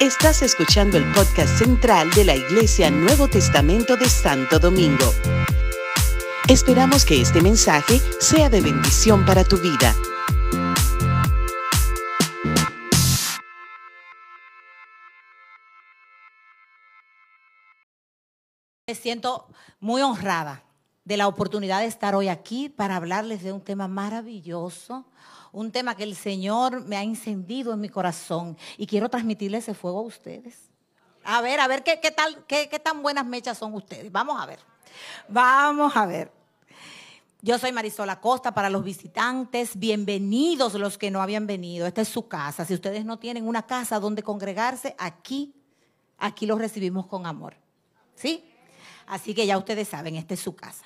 [0.00, 5.12] Estás escuchando el podcast central de la Iglesia Nuevo Testamento de Santo Domingo.
[6.48, 9.94] Esperamos que este mensaje sea de bendición para tu vida.
[18.86, 19.48] Me siento
[19.80, 20.62] muy honrada
[21.04, 25.06] de la oportunidad de estar hoy aquí para hablarles de un tema maravilloso,
[25.54, 29.72] un tema que el Señor me ha encendido en mi corazón y quiero transmitirle ese
[29.72, 30.68] fuego a ustedes.
[31.22, 34.10] A ver, a ver qué, qué tal, qué, qué tan buenas mechas son ustedes.
[34.10, 34.58] Vamos a ver.
[35.28, 36.32] Vamos a ver.
[37.40, 39.78] Yo soy Marisol Acosta para los visitantes.
[39.78, 41.86] Bienvenidos los que no habían venido.
[41.86, 42.64] Esta es su casa.
[42.64, 45.54] Si ustedes no tienen una casa donde congregarse, aquí,
[46.18, 47.54] aquí los recibimos con amor.
[48.16, 48.44] ¿Sí?
[49.06, 50.84] Así que ya ustedes saben, esta es su casa.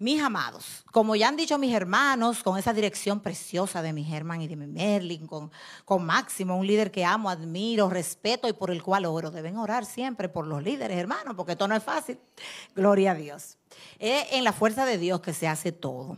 [0.00, 4.40] Mis amados, como ya han dicho mis hermanos, con esa dirección preciosa de mi Germán
[4.40, 5.50] y de mi Merlin, con,
[5.84, 9.32] con Máximo, un líder que amo, admiro, respeto y por el cual oro.
[9.32, 12.16] Deben orar siempre por los líderes, hermanos, porque esto no es fácil.
[12.76, 13.58] Gloria a Dios.
[13.98, 16.16] Es en la fuerza de Dios que se hace todo.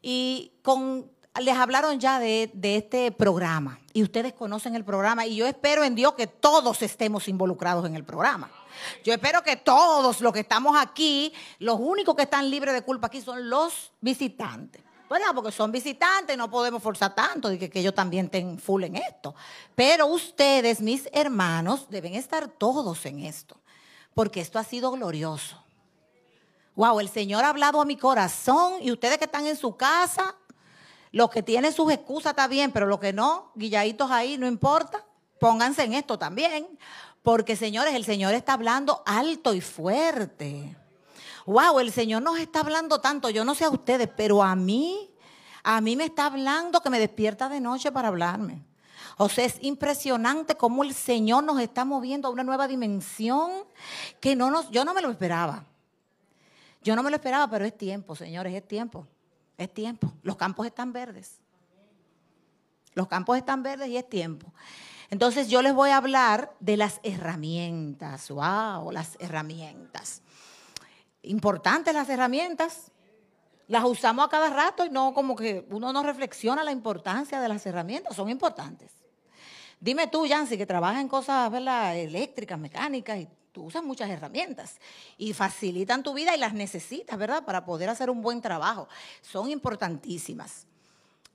[0.00, 5.36] Y con les hablaron ya de, de, este programa y ustedes conocen el programa y
[5.36, 8.50] yo espero en Dios que todos estemos involucrados en el programa.
[9.04, 13.08] Yo espero que todos los que estamos aquí, los únicos que están libres de culpa
[13.08, 14.82] aquí son los visitantes.
[15.10, 15.34] ¿verdad?
[15.34, 18.94] Porque son visitantes, no podemos forzar tanto de que, que ellos también estén full en
[18.94, 19.34] esto.
[19.74, 23.56] Pero ustedes, mis hermanos, deben estar todos en esto,
[24.14, 25.60] porque esto ha sido glorioso.
[26.76, 30.36] Wow, el Señor ha hablado a mi corazón y ustedes que están en su casa,
[31.10, 35.04] los que tienen sus excusas está bien, pero los que no, guilladitos ahí, no importa,
[35.40, 36.78] pónganse en esto también.
[37.22, 40.76] Porque, señores, el Señor está hablando alto y fuerte.
[41.46, 43.28] Wow, el Señor nos está hablando tanto.
[43.30, 45.10] Yo no sé a ustedes, pero a mí,
[45.62, 48.62] a mí me está hablando que me despierta de noche para hablarme.
[49.18, 53.50] O sea, es impresionante cómo el Señor nos está moviendo a una nueva dimensión
[54.18, 55.66] que no nos, yo no me lo esperaba.
[56.82, 59.06] Yo no me lo esperaba, pero es tiempo, señores, es tiempo.
[59.58, 60.10] Es tiempo.
[60.22, 61.38] Los campos están verdes.
[62.94, 64.50] Los campos están verdes y es tiempo.
[65.10, 68.30] Entonces yo les voy a hablar de las herramientas.
[68.30, 68.92] ¡Wow!
[68.92, 70.22] Las herramientas.
[71.22, 72.92] Importantes las herramientas.
[73.66, 77.48] Las usamos a cada rato y no como que uno no reflexiona la importancia de
[77.48, 78.16] las herramientas.
[78.16, 78.92] Son importantes.
[79.80, 81.96] Dime tú, Yancy, que trabajas en cosas ¿verdad?
[81.96, 84.78] eléctricas, mecánicas, y tú usas muchas herramientas
[85.16, 87.44] y facilitan tu vida y las necesitas, ¿verdad?
[87.44, 88.88] Para poder hacer un buen trabajo.
[89.22, 90.66] Son importantísimas.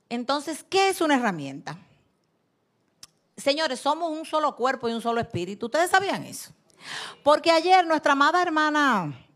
[0.08, 1.78] Entonces, ¿qué es una herramienta?
[3.36, 5.66] Señores, somos un solo cuerpo y un solo espíritu.
[5.66, 6.52] ¿Ustedes sabían eso?
[7.22, 9.26] Porque ayer nuestra amada hermana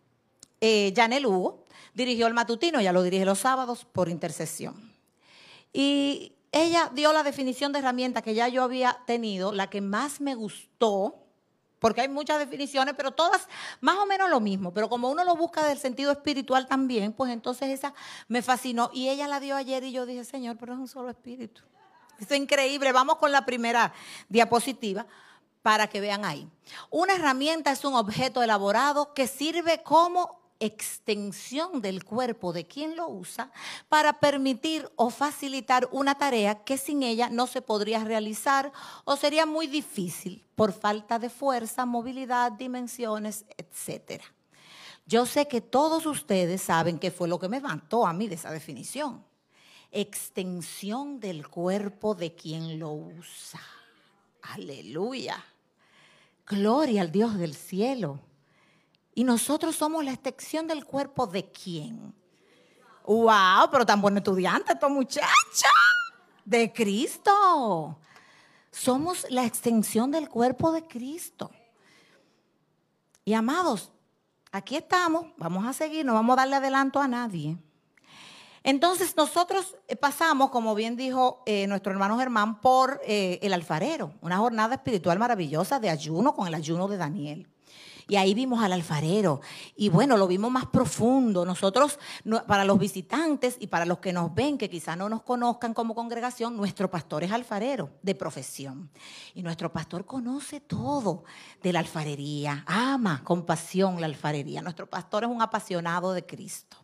[0.61, 4.93] eh, Janel Hugo dirigió el matutino, ya lo dirige los sábados por intercesión.
[5.72, 10.21] Y ella dio la definición de herramienta que ya yo había tenido, la que más
[10.21, 11.16] me gustó,
[11.78, 13.49] porque hay muchas definiciones, pero todas
[13.81, 14.72] más o menos lo mismo.
[14.72, 17.94] Pero como uno lo busca del sentido espiritual también, pues entonces esa
[18.28, 18.91] me fascinó.
[18.93, 21.62] Y ella la dio ayer y yo dije, Señor, pero es un solo espíritu.
[22.20, 22.92] Es increíble.
[22.92, 23.92] Vamos con la primera
[24.28, 25.06] diapositiva
[25.62, 26.48] para que vean ahí.
[26.91, 33.09] Una herramienta es un objeto elaborado que sirve como extensión del cuerpo de quien lo
[33.09, 33.50] usa
[33.88, 38.70] para permitir o facilitar una tarea que sin ella no se podría realizar
[39.04, 44.22] o sería muy difícil por falta de fuerza, movilidad, dimensiones, etc.
[45.06, 48.34] Yo sé que todos ustedes saben qué fue lo que me mató a mí de
[48.34, 49.29] esa definición
[49.93, 53.61] extensión del cuerpo de quien lo usa.
[54.43, 55.45] Aleluya.
[56.47, 58.21] Gloria al Dios del cielo.
[59.15, 62.15] Y nosotros somos la extensión del cuerpo de quién.
[63.05, 65.71] Wow, pero tan buen estudiante estos muchachos.
[66.45, 67.99] De Cristo.
[68.71, 71.51] Somos la extensión del cuerpo de Cristo.
[73.25, 73.93] Y amados,
[74.53, 75.27] aquí estamos.
[75.37, 77.59] Vamos a seguir, no vamos a darle adelanto a nadie.
[78.62, 84.12] Entonces nosotros eh, pasamos, como bien dijo eh, nuestro hermano Germán, por eh, el alfarero,
[84.21, 87.48] una jornada espiritual maravillosa de ayuno con el ayuno de Daniel.
[88.07, 89.41] Y ahí vimos al alfarero.
[89.77, 91.47] Y bueno, lo vimos más profundo.
[91.47, 91.97] Nosotros,
[92.48, 95.95] para los visitantes y para los que nos ven, que quizá no nos conozcan como
[95.95, 98.91] congregación, nuestro pastor es alfarero de profesión.
[99.33, 101.22] Y nuestro pastor conoce todo
[101.62, 104.60] de la alfarería, ama con pasión la alfarería.
[104.60, 106.79] Nuestro pastor es un apasionado de Cristo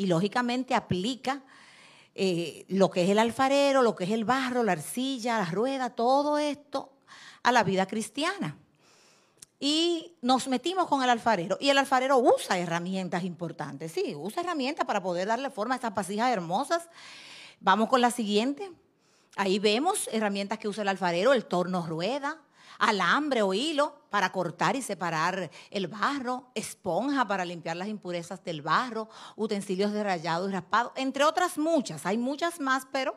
[0.00, 1.42] y lógicamente aplica
[2.14, 5.90] eh, lo que es el alfarero, lo que es el barro, la arcilla, la rueda,
[5.90, 6.90] todo esto
[7.42, 8.56] a la vida cristiana.
[9.58, 11.58] Y nos metimos con el alfarero.
[11.60, 13.92] Y el alfarero usa herramientas importantes.
[13.92, 16.88] Sí, usa herramientas para poder darle forma a estas vasijas hermosas.
[17.60, 18.72] Vamos con la siguiente.
[19.36, 22.40] Ahí vemos herramientas que usa el alfarero, el torno rueda,
[22.80, 28.62] alambre o hilo para cortar y separar el barro, esponja para limpiar las impurezas del
[28.62, 32.06] barro, utensilios de rayado y raspado, entre otras muchas.
[32.06, 33.16] Hay muchas más, pero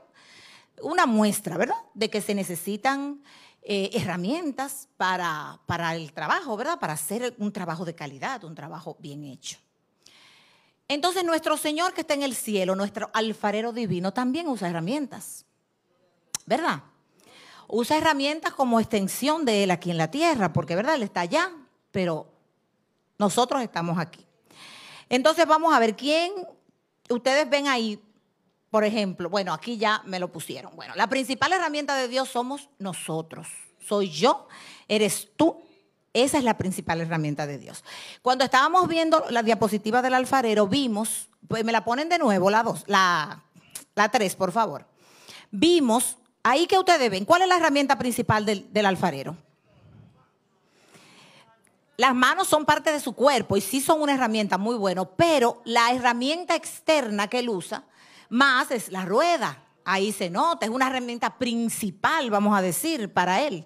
[0.82, 1.78] una muestra, ¿verdad?
[1.94, 3.24] De que se necesitan
[3.62, 6.80] eh, herramientas para, para el trabajo, ¿verdad?
[6.80, 9.58] Para hacer un trabajo de calidad, un trabajo bien hecho.
[10.90, 15.46] Entonces nuestro Señor que está en el cielo, nuestro alfarero divino, también usa herramientas,
[16.46, 16.84] ¿verdad?
[17.76, 20.94] Usa herramientas como extensión de Él aquí en la tierra, porque, ¿verdad?
[20.94, 21.52] Él está allá,
[21.90, 22.32] pero
[23.18, 24.24] nosotros estamos aquí.
[25.10, 26.34] Entonces vamos a ver quién,
[27.10, 28.00] ustedes ven ahí,
[28.70, 30.76] por ejemplo, bueno, aquí ya me lo pusieron.
[30.76, 33.48] Bueno, la principal herramienta de Dios somos nosotros.
[33.80, 34.48] Soy yo,
[34.88, 35.60] eres tú.
[36.14, 37.84] Esa es la principal herramienta de Dios.
[38.22, 42.62] Cuando estábamos viendo la diapositiva del alfarero, vimos, pues me la ponen de nuevo, la
[42.62, 43.44] dos, la,
[43.96, 44.86] la tres, por favor.
[45.50, 49.36] Vimos, ahí que ustedes ven, ¿cuál es la herramienta principal del, alfarero?
[51.98, 55.62] Las manos son parte de su cuerpo y sí son una herramienta muy buena, pero
[55.64, 57.86] la herramienta externa que él usa
[58.30, 59.64] más es la rueda.
[59.86, 63.66] Ahí se nota, es una herramienta principal, vamos a decir, para él.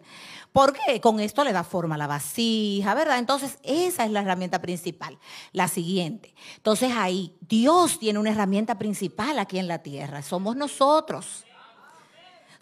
[0.51, 3.19] Porque con esto le da forma a la vasija, ¿verdad?
[3.19, 5.19] Entonces, esa es la herramienta principal.
[5.51, 6.33] La siguiente.
[6.56, 10.24] Entonces, ahí, Dios tiene una herramienta principal aquí en la tierra.
[10.24, 11.45] Somos nosotros.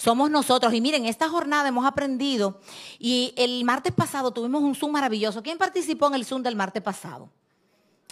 [0.05, 0.71] Somos nosotros.
[0.71, 2.59] Y miren, esta jornada hemos aprendido.
[2.99, 5.41] Y el martes pasado tuvimos un Zoom maravilloso.
[5.41, 7.27] ¿Quién participó en el Zoom del martes pasado?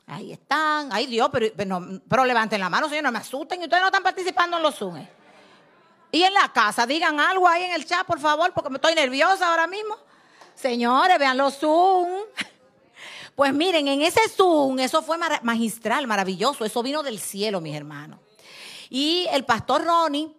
[0.07, 0.89] Ahí están.
[0.91, 1.45] Ay Dios, pero,
[2.09, 3.61] pero, levanten la mano, señor, no me asusten.
[3.61, 5.07] Ustedes no están participando en los Zooms.
[6.11, 8.95] Y en la casa, digan algo ahí en el chat, por favor, porque me estoy
[8.95, 9.95] nerviosa ahora mismo.
[10.55, 12.09] Señores, vean los Zoom.
[13.35, 16.65] Pues miren, en ese Zoom, eso fue magistral, maravilloso.
[16.65, 18.19] Eso vino del cielo, mis hermanos.
[18.91, 20.31] Y el pastor Ronnie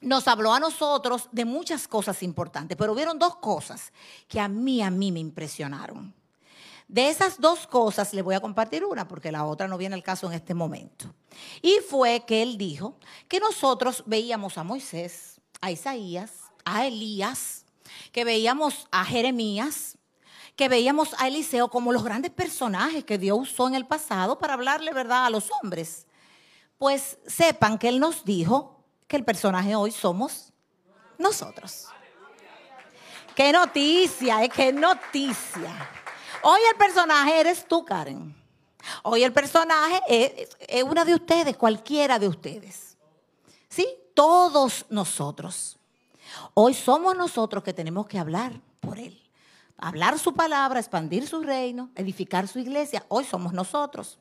[0.00, 3.92] nos habló a nosotros de muchas cosas importantes, pero hubieron dos cosas
[4.28, 6.14] que a mí, a mí me impresionaron.
[6.86, 10.02] De esas dos cosas le voy a compartir una porque la otra no viene al
[10.02, 11.14] caso en este momento.
[11.60, 12.96] Y fue que él dijo
[13.28, 16.32] que nosotros veíamos a Moisés, a Isaías,
[16.64, 17.66] a Elías,
[18.10, 19.98] que veíamos a Jeremías,
[20.56, 24.54] que veíamos a Eliseo como los grandes personajes que Dios usó en el pasado para
[24.54, 26.06] hablarle verdad a los hombres.
[26.78, 28.77] Pues sepan que él nos dijo
[29.08, 30.52] que el personaje hoy somos
[31.16, 31.86] nosotros.
[33.34, 34.48] Qué noticia, ¿eh?
[34.48, 35.88] qué noticia.
[36.42, 38.36] Hoy el personaje eres tú, Karen.
[39.02, 42.96] Hoy el personaje es, una de ustedes, cualquiera de ustedes.
[43.68, 43.86] ¿Sí?
[44.14, 45.78] Todos nosotros.
[46.54, 49.20] Hoy somos nosotros que tenemos que hablar por Él.
[49.78, 53.04] Hablar su palabra, expandir su reino, edificar su iglesia.
[53.08, 54.18] Hoy somos nosotros.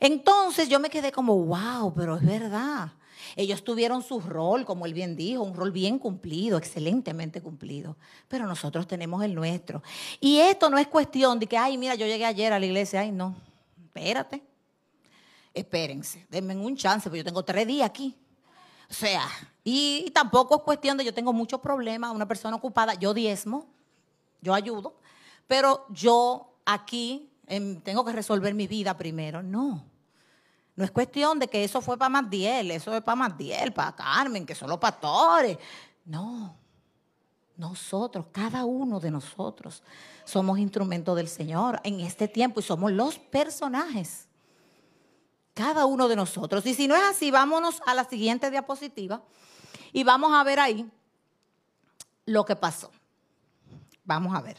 [0.00, 2.92] Entonces yo me quedé como, wow, pero es verdad.
[3.34, 7.96] Ellos tuvieron su rol, como él bien dijo, un rol bien cumplido, excelentemente cumplido.
[8.28, 9.82] Pero nosotros tenemos el nuestro.
[10.20, 13.00] Y esto no es cuestión de que, ay, mira, yo llegué ayer a la iglesia.
[13.00, 13.34] Ay, no,
[13.86, 14.42] espérate.
[15.52, 18.14] Espérense, denme un chance, porque yo tengo tres días aquí.
[18.90, 19.26] O sea,
[19.64, 23.66] y tampoco es cuestión de yo tengo muchos problemas, una persona ocupada, yo diezmo,
[24.40, 24.94] yo ayudo,
[25.46, 29.42] pero yo aquí em, tengo que resolver mi vida primero.
[29.42, 29.84] No.
[30.76, 34.44] No es cuestión de que eso fue para Madiel, eso es para Madiel, para Carmen,
[34.44, 35.56] que son los pastores.
[36.04, 36.54] No.
[37.56, 39.82] Nosotros, cada uno de nosotros,
[40.24, 44.28] somos instrumentos del Señor en este tiempo y somos los personajes.
[45.54, 46.66] Cada uno de nosotros.
[46.66, 49.22] Y si no es así, vámonos a la siguiente diapositiva
[49.94, 50.90] y vamos a ver ahí
[52.26, 52.90] lo que pasó.
[54.04, 54.58] Vamos a ver.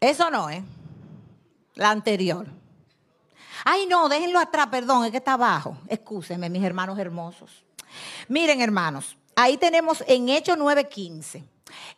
[0.00, 0.64] Eso no, ¿eh?
[1.74, 2.46] La anterior.
[3.64, 5.76] Ay, no, déjenlo atrás, perdón, es que está abajo.
[5.88, 7.64] Excúsenme, mis hermanos hermosos.
[8.28, 11.44] Miren, hermanos, ahí tenemos en Hechos 9:15.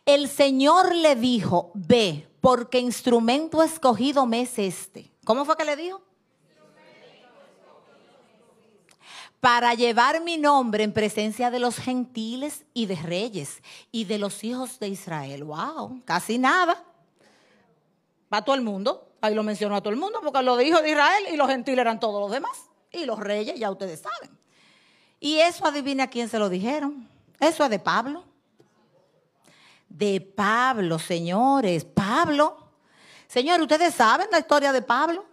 [0.05, 5.11] El Señor le dijo, ve, porque instrumento escogido me es este.
[5.25, 6.01] ¿Cómo fue que le dijo?
[9.39, 14.43] Para llevar mi nombre en presencia de los gentiles y de reyes y de los
[14.43, 15.43] hijos de Israel.
[15.43, 16.83] Wow, casi nada.
[18.33, 19.06] Va todo el mundo.
[19.21, 21.79] Ahí lo mencionó a todo el mundo porque lo dijo de Israel y los gentiles
[21.79, 22.69] eran todos los demás.
[22.91, 24.37] Y los reyes, ya ustedes saben.
[25.19, 27.07] Y eso adivina a quién se lo dijeron.
[27.39, 28.23] Eso es de Pablo.
[29.89, 31.85] De Pablo, señores.
[31.85, 32.57] Pablo.
[33.27, 35.25] Señores, ustedes saben la historia de Pablo.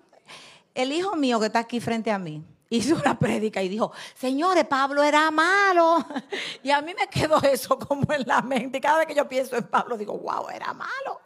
[0.75, 4.65] El hijo mío que está aquí frente a mí hizo una prédica y dijo, señores,
[4.67, 6.05] Pablo era malo.
[6.63, 8.81] Y a mí me quedó eso como en la mente.
[8.81, 11.21] Cada vez que yo pienso en Pablo, digo, wow, era malo.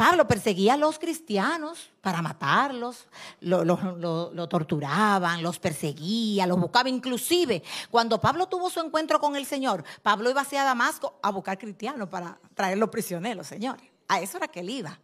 [0.00, 3.06] Pablo perseguía a los cristianos para matarlos,
[3.40, 6.88] lo, torturaban, los perseguía, los buscaba.
[6.88, 11.58] Inclusive, cuando Pablo tuvo su encuentro con el Señor, Pablo iba hacia Damasco a buscar
[11.58, 13.84] cristianos para traerlos prisioneros, señores.
[14.08, 14.98] A eso era que él iba.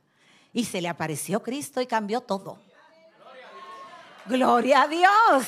[0.55, 2.59] Y se le apareció Cristo y cambió todo.
[4.25, 5.47] Gloria a Dios.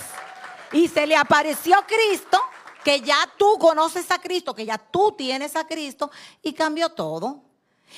[0.73, 2.39] Y se le apareció Cristo,
[2.85, 6.11] que ya tú conoces a Cristo, que ya tú tienes a Cristo,
[6.43, 7.48] y cambió todo.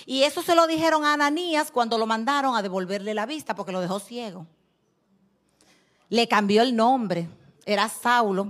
[0.07, 3.73] Y eso se lo dijeron a Ananías cuando lo mandaron a devolverle la vista porque
[3.73, 4.47] lo dejó ciego.
[6.09, 7.29] Le cambió el nombre.
[7.65, 8.49] Era Saulo.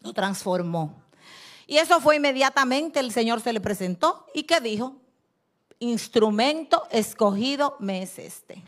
[0.00, 0.94] Lo transformó.
[1.66, 4.26] Y eso fue inmediatamente, el Señor se le presentó.
[4.34, 4.96] ¿Y qué dijo?
[5.80, 8.62] Instrumento escogido me es este.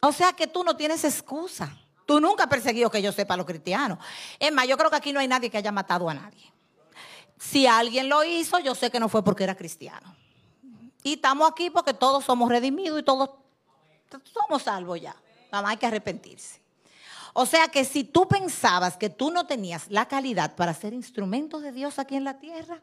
[0.00, 1.76] O sea que tú no tienes excusa.
[2.06, 3.98] Tú nunca has perseguido que yo sepa a los cristianos.
[4.38, 6.52] Es más, yo creo que aquí no hay nadie que haya matado a nadie.
[7.38, 10.16] Si alguien lo hizo, yo sé que no fue porque era cristiano.
[11.02, 13.30] Y estamos aquí porque todos somos redimidos y todos
[14.24, 15.14] somos salvos ya.
[15.52, 16.60] Nada más hay que arrepentirse.
[17.32, 21.60] O sea que si tú pensabas que tú no tenías la calidad para ser instrumento
[21.60, 22.80] de Dios aquí en la tierra,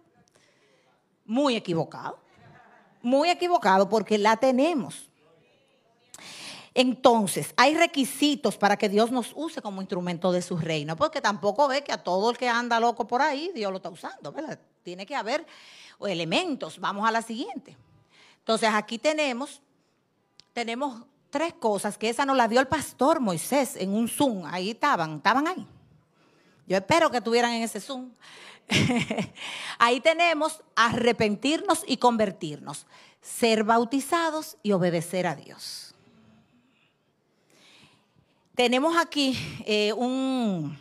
[1.26, 2.20] muy equivocado.
[3.02, 5.10] Muy equivocado porque la tenemos.
[6.76, 11.68] Entonces, hay requisitos para que Dios nos use como instrumento de su reino, porque tampoco
[11.68, 14.60] ve que a todo el que anda loco por ahí, Dios lo está usando, ¿verdad?
[14.82, 15.46] Tiene que haber
[16.02, 16.80] elementos.
[16.80, 17.78] Vamos a la siguiente.
[18.40, 19.62] Entonces, aquí tenemos,
[20.52, 24.46] tenemos tres cosas que esa nos la dio el pastor Moisés en un Zoom.
[24.48, 25.68] Ahí estaban, estaban ahí.
[26.66, 28.12] Yo espero que estuvieran en ese Zoom.
[29.78, 32.88] ahí tenemos arrepentirnos y convertirnos,
[33.22, 35.93] ser bautizados y obedecer a Dios
[38.56, 40.78] tenemos aquí eh, un,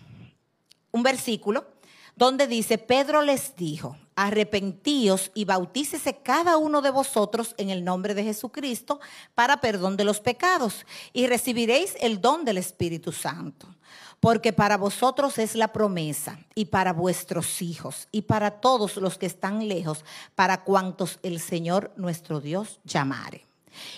[0.91, 1.67] un versículo
[2.15, 8.15] donde dice, Pedro les dijo, arrepentíos y bautícese cada uno de vosotros en el nombre
[8.15, 9.01] de Jesucristo
[9.35, 13.67] para perdón de los pecados y recibiréis el don del Espíritu Santo.
[14.21, 19.27] Porque para vosotros es la promesa y para vuestros hijos y para todos los que
[19.27, 20.05] están lejos,
[20.37, 23.47] para cuantos el Señor nuestro Dios llamare.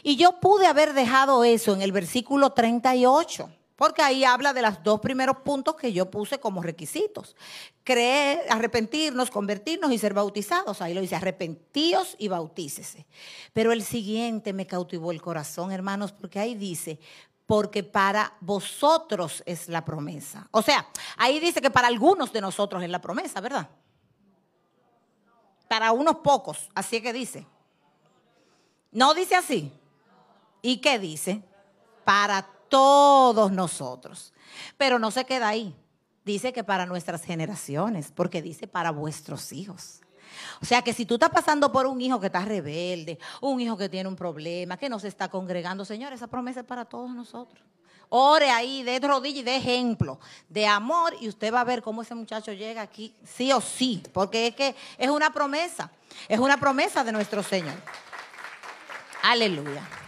[0.03, 4.83] Y yo pude haber dejado eso en el versículo 38 porque ahí habla de los
[4.83, 7.35] dos primeros puntos que yo puse como requisitos.
[7.83, 10.81] Creer, arrepentirnos, convertirnos y ser bautizados.
[10.81, 13.07] Ahí lo dice, arrepentíos y bautícese.
[13.53, 17.01] Pero el siguiente me cautivó el corazón, hermanos, porque ahí dice,
[17.47, 20.49] porque para vosotros es la promesa.
[20.53, 23.69] O sea, ahí dice que para algunos de nosotros es la promesa, ¿verdad?
[25.69, 27.47] Para unos pocos, así es que dice.
[28.93, 29.73] No dice así.
[30.63, 31.43] ¿Y qué dice?
[32.05, 34.33] Para todos nosotros.
[34.77, 35.77] Pero no se queda ahí.
[36.25, 40.01] Dice que para nuestras generaciones, porque dice para vuestros hijos.
[40.61, 43.77] O sea que si tú estás pasando por un hijo que está rebelde, un hijo
[43.77, 47.15] que tiene un problema, que no se está congregando, Señor, esa promesa es para todos
[47.15, 47.63] nosotros.
[48.09, 52.03] Ore ahí, de rodilla y de ejemplo, de amor, y usted va a ver cómo
[52.03, 55.93] ese muchacho llega aquí, sí o sí, porque es que es una promesa,
[56.29, 57.77] es una promesa de nuestro Señor.
[59.23, 60.04] Aleluya.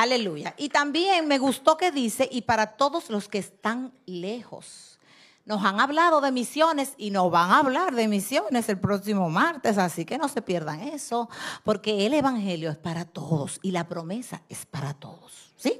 [0.00, 0.54] Aleluya.
[0.56, 4.98] Y también me gustó que dice, y para todos los que están lejos.
[5.44, 9.76] Nos han hablado de misiones y nos van a hablar de misiones el próximo martes,
[9.76, 11.28] así que no se pierdan eso,
[11.64, 15.52] porque el Evangelio es para todos y la promesa es para todos.
[15.56, 15.78] ¿Sí?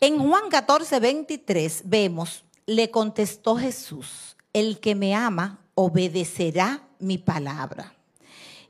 [0.00, 7.99] En Juan 14, 23 vemos, le contestó Jesús, el que me ama obedecerá mi palabra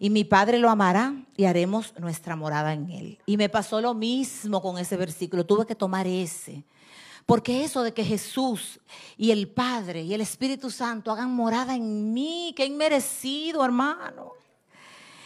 [0.00, 3.18] y mi Padre lo amará y haremos nuestra morada en él.
[3.26, 6.64] Y me pasó lo mismo con ese versículo, tuve que tomar ese.
[7.26, 8.80] Porque eso de que Jesús
[9.18, 14.32] y el Padre y el Espíritu Santo hagan morada en mí, qué inmerecido, hermano.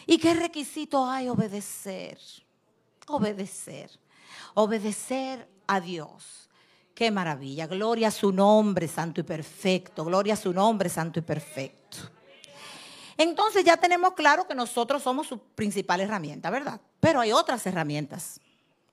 [0.06, 2.18] ¿Y qué requisito hay obedecer?
[3.06, 3.90] Obedecer.
[4.54, 6.50] Obedecer a Dios.
[6.96, 7.68] Qué maravilla.
[7.68, 10.04] Gloria a su nombre, santo y perfecto.
[10.04, 11.98] Gloria a su nombre, santo y perfecto.
[13.16, 16.80] Entonces ya tenemos claro que nosotros somos su principal herramienta, ¿verdad?
[17.00, 18.40] Pero hay otras herramientas.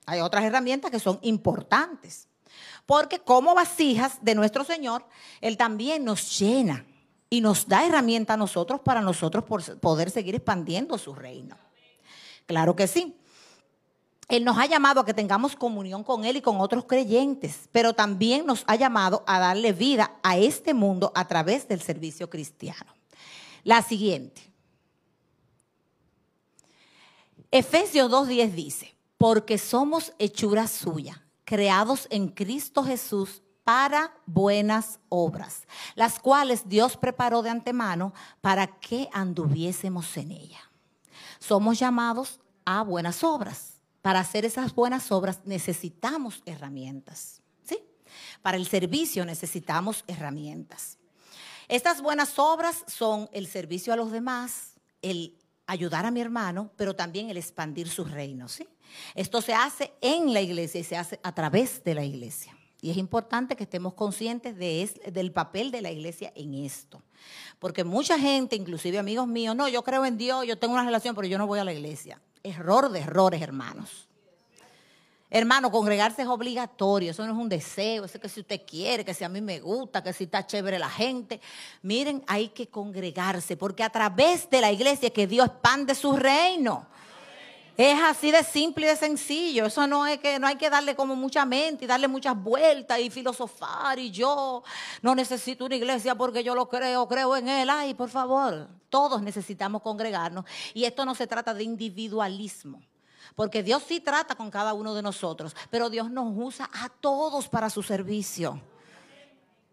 [0.06, 2.28] Hay otras herramientas que son importantes.
[2.86, 5.06] Porque como vasijas de nuestro Señor,
[5.40, 6.86] Él también nos llena
[7.30, 9.46] y nos da herramientas a nosotros para nosotros
[9.80, 11.58] poder seguir expandiendo su reino.
[12.46, 13.18] Claro que sí.
[14.28, 17.94] Él nos ha llamado a que tengamos comunión con Él y con otros creyentes, pero
[17.94, 23.01] también nos ha llamado a darle vida a este mundo a través del servicio cristiano.
[23.64, 24.42] La siguiente.
[27.52, 36.20] Efesios 2.10 dice, porque somos hechura suya, creados en Cristo Jesús para buenas obras, las
[36.20, 40.60] cuales Dios preparó de antemano para que anduviésemos en ella.
[41.40, 43.82] somos llamados a buenas obras.
[44.02, 47.42] Para hacer esas buenas obras necesitamos herramientas.
[47.64, 47.80] ¿sí?
[48.42, 50.98] Para el servicio necesitamos herramientas.
[51.72, 55.38] Estas buenas obras son el servicio a los demás, el
[55.68, 58.50] ayudar a mi hermano, pero también el expandir su reino.
[58.50, 58.68] ¿sí?
[59.16, 62.54] Esto se hace en la iglesia y se hace a través de la iglesia.
[62.82, 67.02] Y es importante que estemos conscientes de del papel de la iglesia en esto.
[67.58, 71.16] Porque mucha gente, inclusive amigos míos, no, yo creo en Dios, yo tengo una relación,
[71.16, 72.20] pero yo no voy a la iglesia.
[72.44, 74.10] Error de errores, hermanos.
[75.34, 79.06] Hermano, congregarse es obligatorio, eso no es un deseo, eso es que si usted quiere,
[79.06, 81.40] que si a mí me gusta, que si está chévere la gente.
[81.84, 86.18] Miren, hay que congregarse, porque a través de la iglesia es que Dios expande su
[86.18, 86.86] reino.
[87.78, 89.68] Es así de simple y de sencillo.
[89.68, 93.00] Eso no es que no hay que darle como mucha mente y darle muchas vueltas
[93.00, 94.62] y filosofar y yo
[95.02, 97.70] no necesito una iglesia porque yo lo creo, creo en él.
[97.70, 102.82] Ay, por favor, todos necesitamos congregarnos y esto no se trata de individualismo.
[103.36, 107.48] Porque Dios sí trata con cada uno de nosotros, pero Dios nos usa a todos
[107.48, 108.62] para su servicio.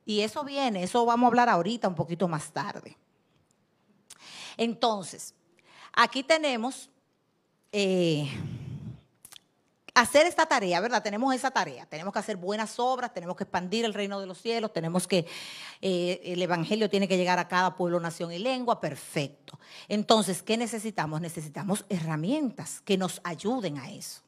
[0.04, 2.96] Y eso viene, eso vamos a hablar ahorita un poquito más tarde.
[4.56, 5.34] Entonces,
[5.92, 6.88] aquí tenemos
[7.72, 8.28] eh,
[10.00, 11.02] hacer esta tarea, ¿verdad?
[11.02, 14.38] Tenemos esa tarea, tenemos que hacer buenas obras, tenemos que expandir el reino de los
[14.38, 15.26] cielos, tenemos que,
[15.82, 19.58] eh, el Evangelio tiene que llegar a cada pueblo, nación y lengua, perfecto.
[19.88, 21.20] Entonces, ¿qué necesitamos?
[21.20, 24.22] Necesitamos herramientas que nos ayuden a eso.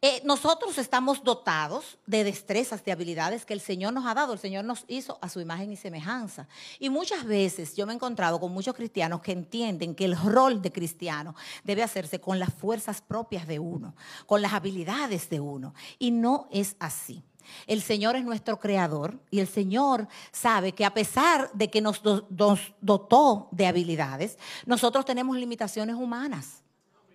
[0.00, 4.32] Eh, nosotros estamos dotados de destrezas, de habilidades que el Señor nos ha dado.
[4.32, 6.46] El Señor nos hizo a su imagen y semejanza.
[6.78, 10.62] Y muchas veces yo me he encontrado con muchos cristianos que entienden que el rol
[10.62, 15.74] de cristiano debe hacerse con las fuerzas propias de uno, con las habilidades de uno.
[15.98, 17.24] Y no es así.
[17.66, 22.02] El Señor es nuestro creador y el Señor sabe que a pesar de que nos,
[22.04, 26.62] nos dotó de habilidades, nosotros tenemos limitaciones humanas.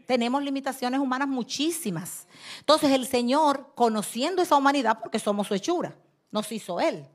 [0.06, 2.28] Tenemos limitaciones humanas muchísimas.
[2.60, 5.96] Entonces el Señor, conociendo esa humanidad, porque somos su hechura,
[6.32, 7.06] nos hizo Él.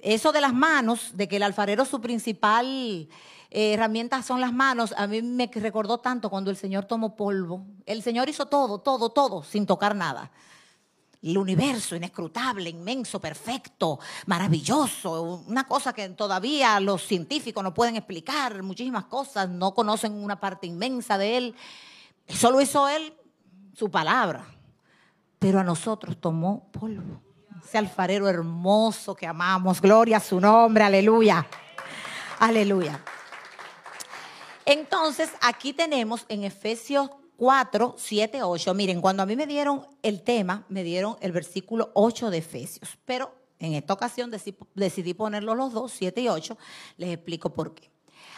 [0.00, 3.08] Eso de las manos, de que el alfarero su principal
[3.50, 7.66] eh, herramienta son las manos, a mí me recordó tanto cuando el Señor tomó polvo.
[7.86, 10.30] El Señor hizo todo, todo, todo, sin tocar nada
[11.22, 18.62] el universo inescrutable, inmenso, perfecto, maravilloso, una cosa que todavía los científicos no pueden explicar,
[18.62, 21.54] muchísimas cosas, no conocen una parte inmensa de él.
[22.26, 23.12] Eso lo hizo él,
[23.74, 24.44] su palabra.
[25.38, 27.22] Pero a nosotros tomó polvo.
[27.64, 31.46] Ese alfarero hermoso que amamos, gloria a su nombre, aleluya.
[32.38, 33.02] Aleluya.
[34.64, 38.74] Entonces, aquí tenemos en Efesios 4, 7, 8.
[38.74, 42.98] Miren, cuando a mí me dieron el tema, me dieron el versículo 8 de Efesios,
[43.04, 44.32] pero en esta ocasión
[44.74, 46.58] decidí ponerlo los dos, 7 y 8.
[46.96, 47.92] Les explico por qué.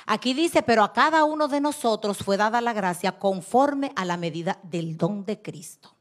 [0.05, 4.19] Aquí dice, pero a cada uno de nosotros fue dada la gracia conforme a la
[4.19, 5.97] medida del don de Cristo.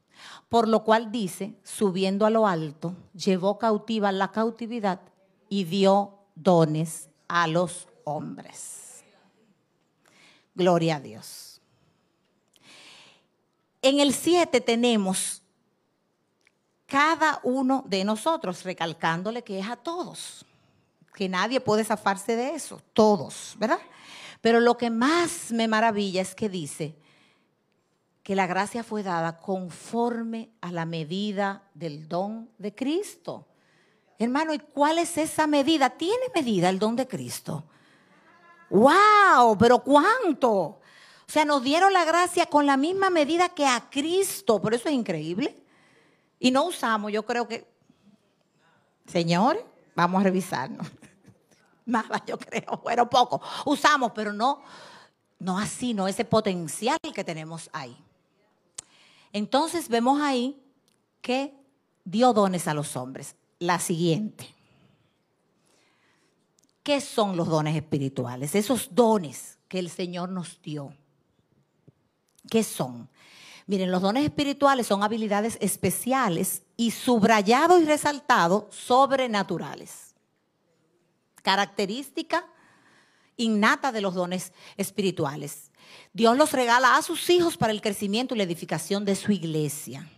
[0.50, 5.00] Por lo cual dice, subiendo a lo alto, llevó cautiva la cautividad
[5.48, 9.04] y dio dones a los hombres.
[10.54, 11.49] Gloria a Dios.
[13.82, 15.42] En el 7 tenemos
[16.86, 20.44] cada uno de nosotros, recalcándole que es a todos,
[21.14, 23.78] que nadie puede zafarse de eso, todos, ¿verdad?
[24.40, 26.96] Pero lo que más me maravilla es que dice
[28.22, 33.46] que la gracia fue dada conforme a la medida del don de Cristo.
[34.18, 35.90] Hermano, ¿y cuál es esa medida?
[35.90, 37.64] ¿Tiene medida el don de Cristo?
[38.68, 39.56] ¡Wow!
[39.58, 40.79] ¿Pero cuánto?
[41.30, 44.60] O sea, nos dieron la gracia con la misma medida que a Cristo.
[44.60, 45.56] Por eso es increíble.
[46.40, 47.72] Y no usamos, yo creo que,
[49.06, 49.62] señores,
[49.94, 50.88] vamos a revisarnos.
[51.86, 53.40] Nada, yo creo, bueno, poco.
[53.64, 54.60] Usamos, pero no,
[55.38, 57.96] no así, no ese potencial que tenemos ahí.
[59.32, 60.60] Entonces vemos ahí
[61.20, 61.54] que
[62.04, 63.36] dio dones a los hombres.
[63.60, 64.52] La siguiente.
[66.82, 68.56] ¿Qué son los dones espirituales?
[68.56, 70.92] Esos dones que el Señor nos dio.
[72.48, 73.08] ¿Qué son?
[73.66, 80.14] Miren, los dones espirituales son habilidades especiales y subrayado y resaltado sobrenaturales.
[81.42, 82.46] Característica
[83.36, 85.70] innata de los dones espirituales.
[86.12, 90.08] Dios los regala a sus hijos para el crecimiento y la edificación de su iglesia.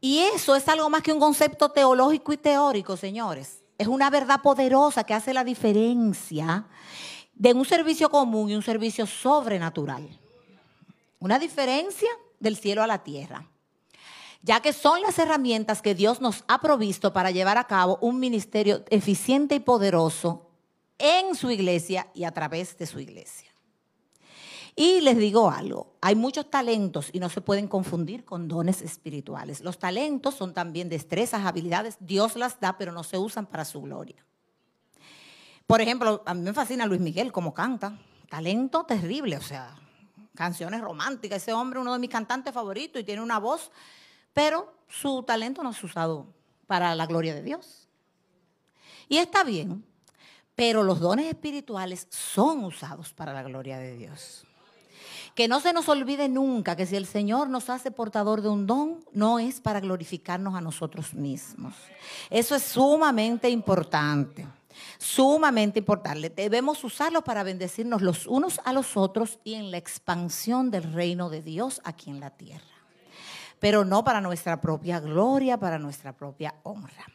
[0.00, 3.62] Y eso es algo más que un concepto teológico y teórico, señores.
[3.78, 6.66] Es una verdad poderosa que hace la diferencia
[7.34, 10.08] de un servicio común y un servicio sobrenatural.
[11.22, 12.08] Una diferencia
[12.40, 13.48] del cielo a la tierra,
[14.42, 18.18] ya que son las herramientas que Dios nos ha provisto para llevar a cabo un
[18.18, 20.50] ministerio eficiente y poderoso
[20.98, 23.52] en su iglesia y a través de su iglesia.
[24.74, 29.60] Y les digo algo, hay muchos talentos y no se pueden confundir con dones espirituales.
[29.60, 33.80] Los talentos son también destrezas, habilidades, Dios las da, pero no se usan para su
[33.80, 34.26] gloria.
[35.68, 37.96] Por ejemplo, a mí me fascina Luis Miguel como canta,
[38.28, 39.76] talento terrible, o sea,
[40.34, 43.70] canciones románticas, ese hombre es uno de mis cantantes favoritos y tiene una voz,
[44.32, 46.26] pero su talento no es usado
[46.66, 47.88] para la gloria de Dios.
[49.08, 49.84] Y está bien,
[50.54, 54.44] pero los dones espirituales son usados para la gloria de Dios.
[55.34, 58.66] Que no se nos olvide nunca que si el Señor nos hace portador de un
[58.66, 61.74] don, no es para glorificarnos a nosotros mismos.
[62.28, 64.46] Eso es sumamente importante,
[64.98, 66.30] sumamente importante.
[66.30, 71.30] Debemos usarlo para bendecirnos los unos a los otros y en la expansión del reino
[71.30, 72.64] de Dios aquí en la tierra.
[73.58, 77.06] Pero no para nuestra propia gloria, para nuestra propia honra.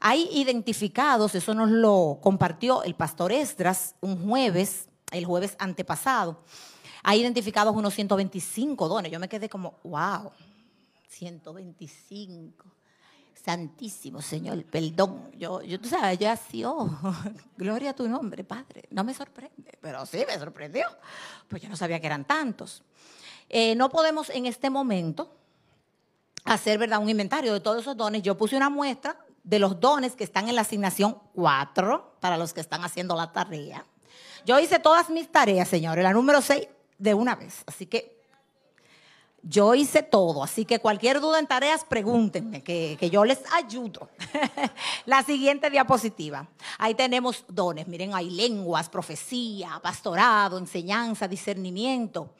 [0.00, 6.38] Hay identificados, eso nos lo compartió el pastor Esdras un jueves, el jueves antepasado
[7.02, 9.10] hay identificados unos 125 dones.
[9.10, 10.30] Yo me quedé como, wow,
[11.08, 12.71] 125.
[13.44, 15.32] Santísimo Señor, perdón.
[15.36, 16.88] Yo, tú sabes, yo así, oh,
[17.56, 18.84] gloria a tu nombre, Padre.
[18.90, 20.86] No me sorprende, pero sí me sorprendió.
[21.48, 22.82] Pues yo no sabía que eran tantos.
[23.48, 25.34] Eh, no podemos en este momento
[26.44, 28.22] hacer, ¿verdad?, un inventario de todos esos dones.
[28.22, 32.52] Yo puse una muestra de los dones que están en la asignación 4 para los
[32.52, 33.84] que están haciendo la tarea.
[34.46, 36.04] Yo hice todas mis tareas, señores.
[36.04, 37.64] La número 6 de una vez.
[37.66, 38.11] Así que
[39.42, 44.08] yo hice todo, así que cualquier duda en tareas, pregúntenme, que, yo les ayudo.
[45.06, 46.48] La siguiente diapositiva.
[46.78, 47.88] Ahí tenemos dones.
[47.88, 52.34] Miren, hay lenguas, profecía, pastorado, enseñanza, discernimiento.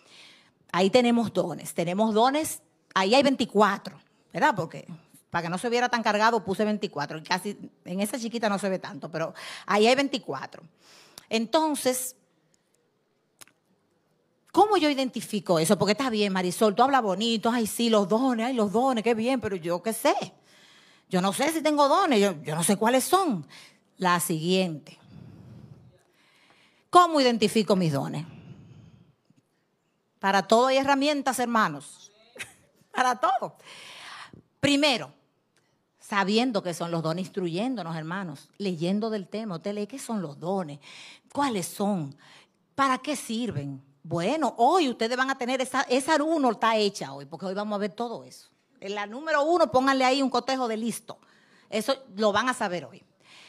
[0.71, 1.75] Ahí tenemos dones.
[1.75, 2.63] Tenemos dones,
[2.95, 3.99] ahí hay 24,
[4.33, 4.55] ¿verdad?
[4.55, 4.87] Porque
[5.31, 7.21] para que no se viera tan cargado puse 24.
[7.27, 9.35] Casi en esa chiquita no se ve tanto, pero
[9.67, 10.63] ahí hay 24.
[11.29, 12.15] Entonces,
[14.53, 15.79] ¿Cómo yo identifico eso?
[15.79, 19.15] Porque está bien, Marisol, tú hablas bonito, ay, sí, los dones, ay, los dones, qué
[19.15, 20.15] bien, pero yo qué sé.
[21.09, 23.47] Yo no sé si tengo dones, yo, no sé cuáles son.
[23.97, 24.99] La siguiente.
[26.91, 28.27] ¿Cómo identifico mis dones?
[30.19, 32.13] Para todo hay herramientas, hermanos.
[32.93, 33.57] Para todo.
[34.61, 35.15] Primero,
[35.99, 39.57] sabiendo que son los dones, instruyéndonos, hermanos, leyendo del tema.
[39.57, 40.79] Usted lee qué son los dones,
[41.33, 42.15] cuáles son,
[42.75, 43.83] para qué sirven.
[44.03, 47.77] Bueno, hoy ustedes van a tener esa, esa uno está hecha hoy, porque hoy vamos
[47.77, 48.49] a ver todo eso.
[48.81, 51.19] En la número uno, pónganle ahí un cotejo de listo.
[51.71, 53.03] Eso lo van a saber hoy.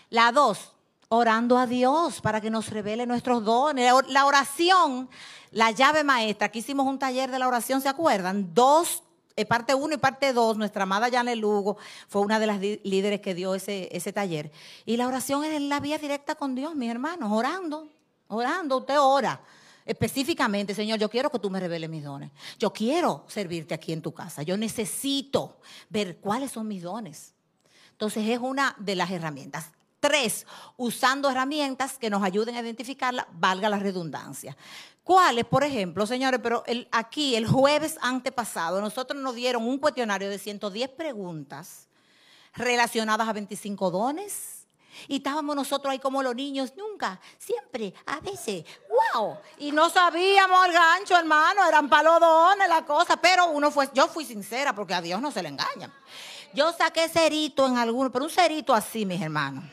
[0.09, 0.73] La dos,
[1.09, 3.91] orando a Dios para que nos revele nuestros dones.
[4.09, 5.09] La oración,
[5.49, 6.47] la llave maestra.
[6.47, 8.53] Aquí hicimos un taller de la oración, ¿se acuerdan?
[8.53, 9.01] Dos,
[9.35, 10.55] eh, parte uno y parte dos.
[10.55, 14.51] Nuestra amada Janet Lugo fue una de las líderes que dio ese, ese taller.
[14.85, 17.87] Y la oración es la vía directa con Dios, mis hermanos, orando,
[18.27, 18.77] orando.
[18.77, 19.41] Usted ora.
[19.85, 22.31] Específicamente, Señor, yo quiero que tú me reveles mis dones.
[22.57, 24.43] Yo quiero servirte aquí en tu casa.
[24.43, 27.33] Yo necesito ver cuáles son mis dones.
[27.91, 29.71] Entonces es una de las herramientas.
[29.99, 34.55] Tres, usando herramientas que nos ayuden a identificarla, valga la redundancia.
[35.03, 35.45] ¿Cuáles?
[35.45, 40.89] Por ejemplo, señores, pero aquí el jueves antepasado nosotros nos dieron un cuestionario de 110
[40.91, 41.87] preguntas
[42.53, 44.63] relacionadas a 25 dones
[45.07, 48.65] y estábamos nosotros ahí como los niños, nunca, siempre, a veces,
[49.57, 54.25] Y no sabíamos el gancho, hermano, eran palodones la cosa, pero uno fue, yo fui
[54.25, 55.91] sincera porque a Dios no se le engaña.
[56.53, 59.63] Yo saqué cerito en alguno, pero un cerito así, mis hermanos.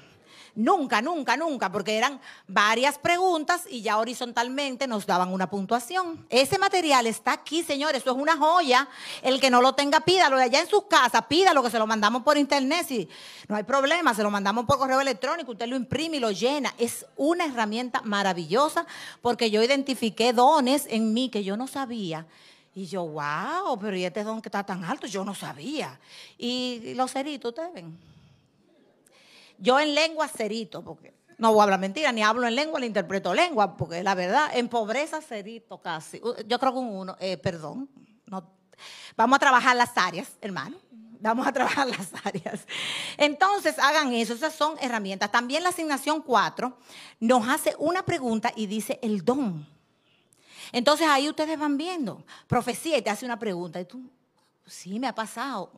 [0.61, 6.27] Nunca, nunca, nunca, porque eran varias preguntas y ya horizontalmente nos daban una puntuación.
[6.29, 8.87] Ese material está aquí, señores, eso es una joya.
[9.23, 12.23] El que no lo tenga, pídalo allá en sus casas, pídalo que se lo mandamos
[12.23, 13.09] por internet, si
[13.49, 16.75] no hay problema, se lo mandamos por correo electrónico, usted lo imprime y lo llena.
[16.77, 18.85] Es una herramienta maravillosa
[19.23, 22.27] porque yo identifiqué dones en mí que yo no sabía.
[22.75, 25.07] Y yo, wow, pero ¿y este don que está tan alto?
[25.07, 25.99] Yo no sabía.
[26.37, 28.10] Y los ceritos, ustedes ven.
[29.61, 32.87] Yo en lengua cerito, porque no voy a hablar mentira, ni hablo en lengua, ni
[32.87, 36.21] interpreto lengua, porque la verdad, en pobreza cerito casi.
[36.47, 37.89] Yo creo que un uno, eh, perdón,
[38.27, 38.51] no,
[39.17, 40.77] vamos a trabajar las áreas, hermano.
[41.23, 42.67] Vamos a trabajar las áreas.
[43.19, 45.31] Entonces, hagan eso, esas son herramientas.
[45.31, 46.77] También la asignación 4
[47.21, 49.67] nos hace una pregunta y dice el don.
[50.73, 54.09] Entonces ahí ustedes van viendo, profecía y te hace una pregunta y tú,
[54.67, 55.73] sí, me ha pasado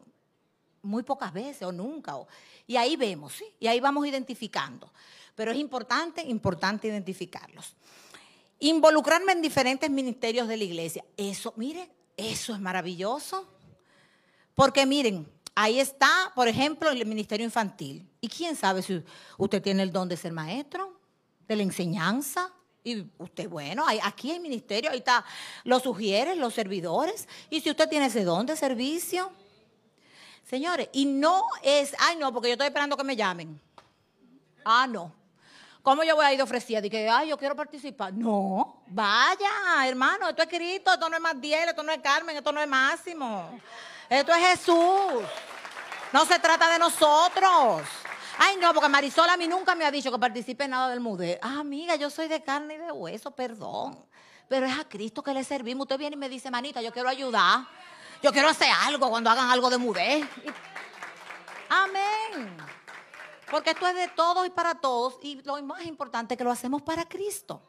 [0.82, 2.14] muy pocas veces o nunca.
[2.66, 3.44] y ahí vemos, ¿sí?
[3.60, 4.92] Y ahí vamos identificando.
[5.34, 7.74] Pero es importante, importante identificarlos.
[8.58, 11.04] Involucrarme en diferentes ministerios de la iglesia.
[11.16, 13.48] Eso, miren, eso es maravilloso.
[14.54, 18.08] Porque miren, ahí está, por ejemplo, el ministerio infantil.
[18.20, 19.02] ¿Y quién sabe si
[19.38, 21.00] usted tiene el don de ser maestro,
[21.48, 22.52] de la enseñanza?
[22.84, 25.24] Y usted, bueno, aquí hay ministerio, ahí está,
[25.64, 27.28] los sugieres, los servidores.
[27.48, 29.30] Y si usted tiene ese don de servicio,
[30.48, 33.60] señores, y no es, ay no, porque yo estoy esperando que me llamen.
[34.64, 35.12] Ah, no.
[35.82, 36.78] ¿Cómo yo voy a ir ofrecida?
[36.84, 38.12] Y que, ay, yo quiero participar.
[38.12, 42.36] No, vaya, hermano, esto es Cristo, esto no es más Diel, esto no es Carmen,
[42.36, 43.58] esto no es Máximo.
[44.08, 45.24] Esto es Jesús.
[46.12, 47.82] No se trata de nosotros.
[48.38, 51.00] Ay, no, porque Marisol a mí nunca me ha dicho que participe en nada del
[51.00, 51.40] MUDE.
[51.42, 53.98] Ah, amiga, yo soy de carne y de hueso, perdón.
[54.48, 55.84] Pero es a Cristo que le servimos.
[55.84, 57.66] Usted viene y me dice, manita, yo quiero ayudar.
[58.22, 60.28] Yo quiero hacer algo cuando hagan algo de MUDE.
[61.68, 62.56] Amén.
[63.50, 65.18] Porque esto es de todos y para todos.
[65.22, 67.60] Y lo más importante es que lo hacemos para Cristo.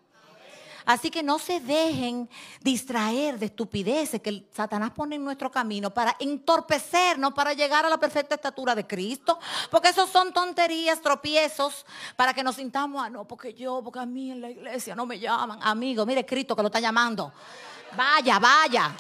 [0.86, 2.30] Así que no se dejen
[2.62, 7.98] distraer de estupideces que Satanás pone en nuestro camino para entorpecernos, para llegar a la
[7.98, 9.40] perfecta estatura de Cristo.
[9.72, 11.86] Porque esos son tonterías, tropiezos,
[12.16, 15.06] para que nos sintamos, ah, no, porque yo, porque a mí en la iglesia no
[15.06, 15.60] me llaman.
[15.64, 17.32] Amigo, mire Cristo que lo está llamando.
[17.96, 18.92] Vaya, vaya.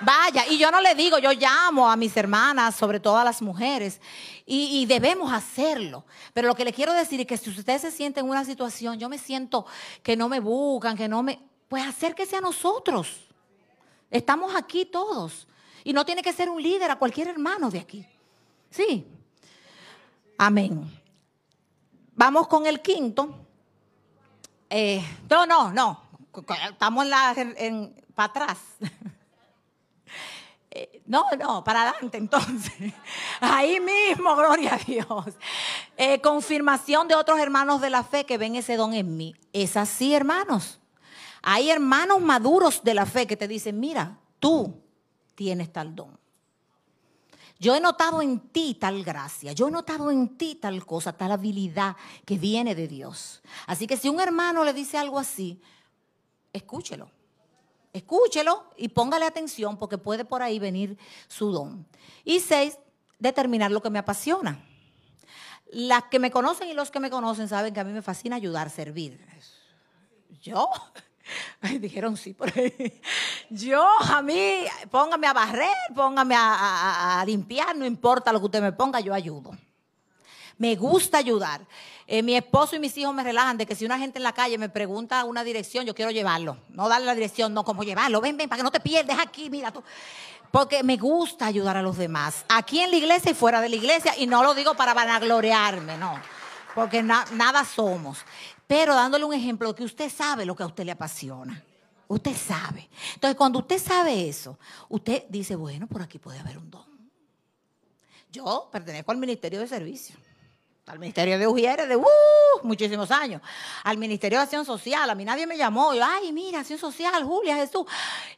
[0.00, 3.40] Vaya, y yo no le digo, yo llamo a mis hermanas, sobre todo a las
[3.40, 4.00] mujeres,
[4.44, 6.04] y, debemos hacerlo.
[6.32, 8.98] Pero lo que le quiero decir es que si usted se siente en una situación,
[8.98, 9.66] yo me siento
[10.02, 11.40] que no me buscan, que no me...
[11.68, 13.26] Pues acérquese a nosotros.
[14.10, 15.48] Estamos aquí todos.
[15.82, 18.06] Y no tiene que ser un líder a cualquier hermano de aquí.
[18.70, 19.04] Sí.
[20.38, 20.88] Amén.
[22.14, 23.34] Vamos con el quinto.
[24.70, 26.02] Eh, no, no, no.
[26.70, 27.06] Estamos
[27.36, 28.58] en en, para atrás.
[31.06, 32.72] No, no, para adelante entonces.
[33.40, 35.24] Ahí mismo, gloria a Dios.
[35.96, 39.34] Eh, confirmación de otros hermanos de la fe que ven ese don en mí.
[39.52, 40.80] Es así, hermanos.
[41.42, 44.82] Hay hermanos maduros de la fe que te dicen, mira, tú
[45.36, 46.18] tienes tal don.
[47.58, 51.32] Yo he notado en ti tal gracia, yo he notado en ti tal cosa, tal
[51.32, 53.42] habilidad que viene de Dios.
[53.66, 55.62] Así que si un hermano le dice algo así,
[56.52, 57.10] escúchelo.
[57.96, 61.86] Escúchelo y póngale atención porque puede por ahí venir su don.
[62.24, 62.78] Y seis,
[63.18, 64.62] determinar lo que me apasiona.
[65.72, 68.36] Las que me conocen y los que me conocen saben que a mí me fascina
[68.36, 69.26] ayudar, servir.
[70.42, 70.68] Yo,
[71.80, 73.00] dijeron sí por ahí.
[73.48, 78.60] Yo, a mí, póngame a barrer, póngame a, a limpiar, no importa lo que usted
[78.60, 79.56] me ponga, yo ayudo.
[80.58, 81.66] Me gusta ayudar.
[82.08, 84.32] Eh, mi esposo y mis hijos me relajan de que si una gente en la
[84.32, 86.56] calle me pregunta una dirección, yo quiero llevarlo.
[86.68, 88.20] No darle la dirección, no como llevarlo.
[88.20, 89.82] Ven, ven, para que no te pierdes aquí, mira tú.
[90.52, 93.76] Porque me gusta ayudar a los demás, aquí en la iglesia y fuera de la
[93.76, 94.16] iglesia.
[94.18, 96.20] Y no lo digo para vanagloriarme, no.
[96.76, 98.18] Porque nada somos.
[98.68, 101.60] Pero dándole un ejemplo que usted sabe lo que a usted le apasiona.
[102.06, 102.88] Usted sabe.
[103.14, 106.86] Entonces, cuando usted sabe eso, usted dice, bueno, por aquí puede haber un don.
[108.30, 110.14] Yo pertenezco al Ministerio de Servicio
[110.86, 112.04] al Ministerio de Ujieres de uh,
[112.62, 113.42] muchísimos años,
[113.82, 115.10] al Ministerio de Acción Social.
[115.10, 115.92] A mí nadie me llamó.
[115.94, 117.84] Yo, ay, mira, Acción Social, Julia, Jesús.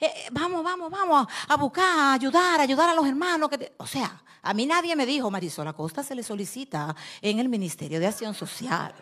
[0.01, 3.51] Eh, eh, vamos, vamos, vamos a buscar, a ayudar, a ayudar a los hermanos.
[3.51, 7.51] Que O sea, a mí nadie me dijo, Marisol Acosta se le solicita en el
[7.51, 8.95] Ministerio de Acción Social.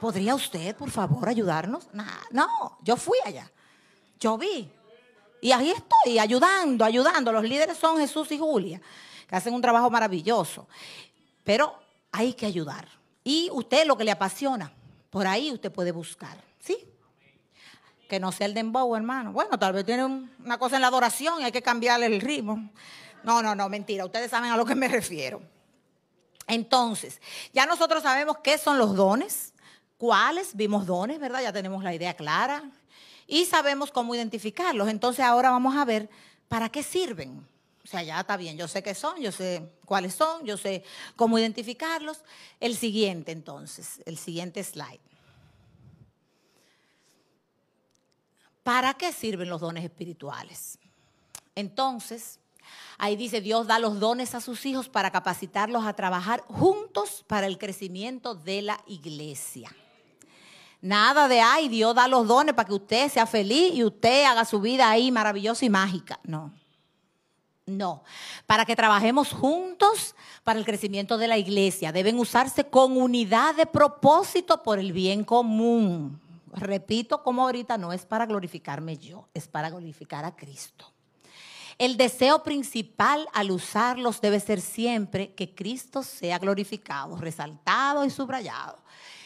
[0.00, 1.86] ¿Podría usted, por favor, ayudarnos?
[2.32, 3.48] no, yo fui allá.
[4.18, 4.68] Yo vi.
[5.40, 7.30] Y ahí estoy, ayudando, ayudando.
[7.30, 8.80] Los líderes son Jesús y Julia,
[9.28, 10.66] que hacen un trabajo maravilloso.
[11.44, 12.88] Pero hay que ayudar.
[13.24, 14.72] Y usted lo que le apasiona,
[15.10, 16.78] por ahí usted puede buscar, ¿sí?
[18.08, 19.32] Que no sea el dembow, hermano.
[19.32, 22.70] Bueno, tal vez tiene una cosa en la adoración y hay que cambiarle el ritmo.
[23.22, 24.04] No, no, no, mentira.
[24.04, 25.42] Ustedes saben a lo que me refiero.
[26.46, 27.20] Entonces,
[27.52, 29.52] ya nosotros sabemos qué son los dones,
[29.98, 31.42] cuáles, vimos dones, ¿verdad?
[31.42, 32.64] Ya tenemos la idea clara
[33.26, 34.88] y sabemos cómo identificarlos.
[34.88, 36.10] Entonces, ahora vamos a ver
[36.48, 37.46] para qué sirven.
[37.82, 40.84] O sea, ya está bien, yo sé qué son, yo sé cuáles son, yo sé
[41.16, 42.18] cómo identificarlos.
[42.60, 45.00] El siguiente, entonces, el siguiente slide.
[48.62, 50.78] ¿Para qué sirven los dones espirituales?
[51.54, 52.38] Entonces,
[52.98, 57.46] ahí dice, Dios da los dones a sus hijos para capacitarlos a trabajar juntos para
[57.46, 59.74] el crecimiento de la iglesia.
[60.82, 64.44] Nada de, ay, Dios da los dones para que usted sea feliz y usted haga
[64.44, 66.20] su vida ahí maravillosa y mágica.
[66.24, 66.52] No.
[67.76, 68.02] No,
[68.46, 71.92] para que trabajemos juntos para el crecimiento de la iglesia.
[71.92, 76.20] Deben usarse con unidad de propósito por el bien común.
[76.52, 80.92] Repito, como ahorita no es para glorificarme yo, es para glorificar a Cristo.
[81.78, 88.78] El deseo principal al usarlos debe ser siempre que Cristo sea glorificado, resaltado y subrayado.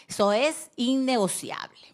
[0.07, 1.94] Eso es innegociable.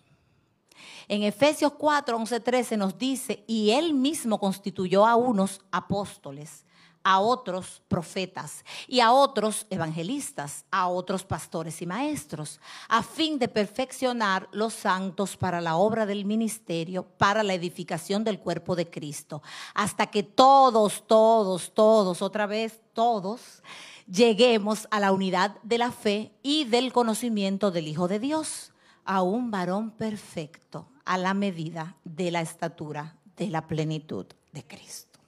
[1.10, 6.64] En Efesios 4, 11, 13 nos dice, y él mismo constituyó a unos apóstoles,
[7.02, 13.48] a otros profetas y a otros evangelistas, a otros pastores y maestros, a fin de
[13.48, 19.42] perfeccionar los santos para la obra del ministerio, para la edificación del cuerpo de Cristo,
[19.74, 23.64] hasta que todos, todos, todos, otra vez todos,
[24.06, 28.70] lleguemos a la unidad de la fe y del conocimiento del Hijo de Dios,
[29.04, 35.18] a un varón perfecto, a la medida de la estatura de la plenitud de Cristo.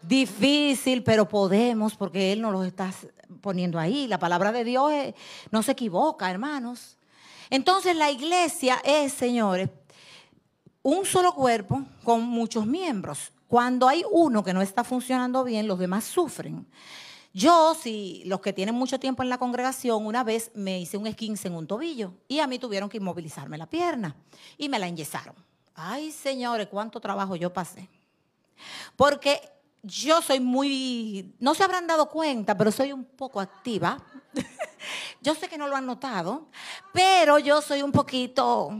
[0.00, 2.90] Difícil, pero podemos porque Él nos lo está
[3.42, 4.06] poniendo ahí.
[4.06, 4.90] La palabra de Dios
[5.50, 6.96] no se equivoca, hermanos.
[7.50, 9.68] Entonces la iglesia es, señores,
[10.82, 13.30] un solo cuerpo con muchos miembros.
[13.48, 16.66] Cuando hay uno que no está funcionando bien, los demás sufren.
[17.32, 21.06] Yo, si los que tienen mucho tiempo en la congregación, una vez me hice un
[21.06, 24.16] esquince en un tobillo y a mí tuvieron que inmovilizarme la pierna
[24.56, 25.34] y me la enyesaron.
[25.74, 27.88] Ay, señores, cuánto trabajo yo pasé.
[28.96, 29.40] Porque
[29.82, 33.98] yo soy muy, no se habrán dado cuenta, pero soy un poco activa.
[35.20, 36.48] yo sé que no lo han notado,
[36.92, 38.70] pero yo soy un poquito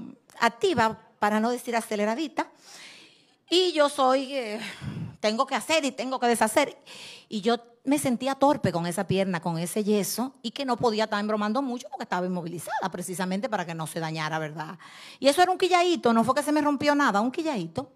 [0.40, 2.50] activa, para no decir aceleradita.
[3.50, 4.60] Y yo soy, eh,
[5.20, 6.76] tengo que hacer y tengo que deshacer.
[7.28, 11.04] Y yo me sentía torpe con esa pierna, con ese yeso, y que no podía
[11.04, 14.78] estar embromando mucho porque estaba inmovilizada, precisamente para que no se dañara, ¿verdad?
[15.18, 17.92] Y eso era un quilladito, no fue que se me rompió nada, un quilladito.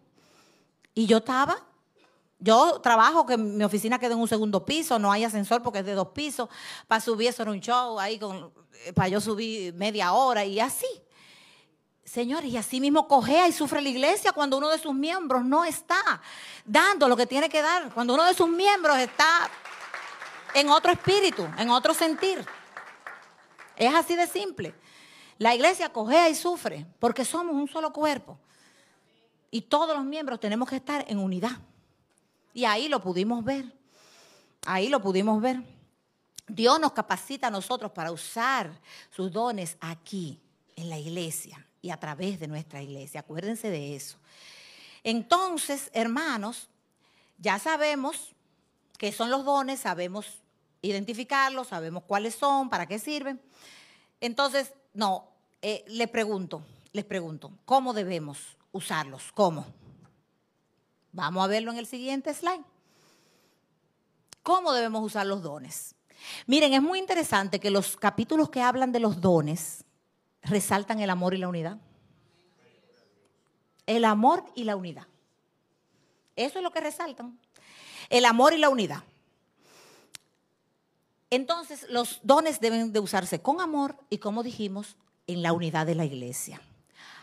[0.94, 1.56] Y yo estaba
[2.42, 5.86] yo trabajo que mi oficina queda en un segundo piso, no hay ascensor porque es
[5.86, 6.48] de dos pisos.
[6.88, 8.52] Para subir eso era un show ahí con,
[8.84, 10.88] eh, para yo subir media hora y así.
[12.04, 15.64] Señores, y así mismo cojea y sufre la iglesia cuando uno de sus miembros no
[15.64, 16.20] está
[16.64, 19.48] dando lo que tiene que dar, cuando uno de sus miembros está
[20.54, 22.44] en otro espíritu, en otro sentir.
[23.76, 24.74] Es así de simple.
[25.38, 28.38] La iglesia cojea y sufre porque somos un solo cuerpo.
[29.50, 31.58] Y todos los miembros tenemos que estar en unidad.
[32.52, 33.72] Y ahí lo pudimos ver.
[34.66, 35.62] Ahí lo pudimos ver.
[36.48, 40.40] Dios nos capacita a nosotros para usar sus dones aquí,
[40.74, 43.20] en la iglesia y a través de nuestra iglesia.
[43.20, 44.16] Acuérdense de eso.
[45.02, 46.68] Entonces, hermanos,
[47.38, 48.32] ya sabemos
[48.96, 50.38] qué son los dones, sabemos
[50.80, 53.40] identificarlos, sabemos cuáles son, para qué sirven.
[54.20, 55.28] Entonces, no,
[55.60, 59.32] eh, les pregunto, les pregunto, ¿cómo debemos usarlos?
[59.32, 59.66] ¿Cómo?
[61.10, 62.64] Vamos a verlo en el siguiente slide.
[64.42, 65.94] ¿Cómo debemos usar los dones?
[66.46, 69.84] Miren, es muy interesante que los capítulos que hablan de los dones
[70.42, 71.78] resaltan el amor y la unidad.
[73.86, 75.06] El amor y la unidad.
[76.36, 77.38] Eso es lo que resaltan.
[78.08, 79.02] El amor y la unidad.
[81.30, 85.94] Entonces, los dones deben de usarse con amor y, como dijimos, en la unidad de
[85.94, 86.60] la iglesia.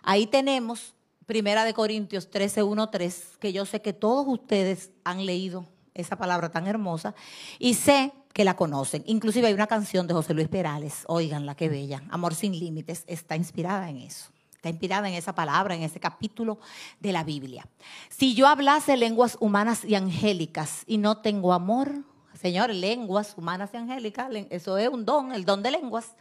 [0.01, 0.93] Ahí tenemos
[1.25, 5.67] Primera de Corintios 13, 1, 3, que yo sé que todos ustedes han leído
[6.01, 7.13] esa palabra tan hermosa
[7.57, 9.03] y sé que la conocen.
[9.05, 13.35] Inclusive hay una canción de José Luis Perales, oiganla, qué bella, Amor sin límites, está
[13.35, 14.29] inspirada en eso.
[14.55, 16.59] Está inspirada en esa palabra, en ese capítulo
[16.99, 17.65] de la Biblia.
[18.09, 23.77] Si yo hablase lenguas humanas y angélicas y no tengo amor, Señor, lenguas humanas y
[23.77, 26.13] angélicas, eso es un don, el don de lenguas.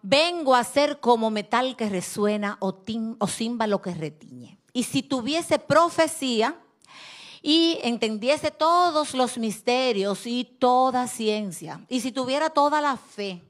[0.00, 2.78] Vengo a ser como metal que resuena o,
[3.18, 4.58] o címbalo que retiñe.
[4.72, 6.56] Y si tuviese profecía
[7.42, 13.42] y entendiese todos los misterios y toda ciencia, y si tuviera toda la fe,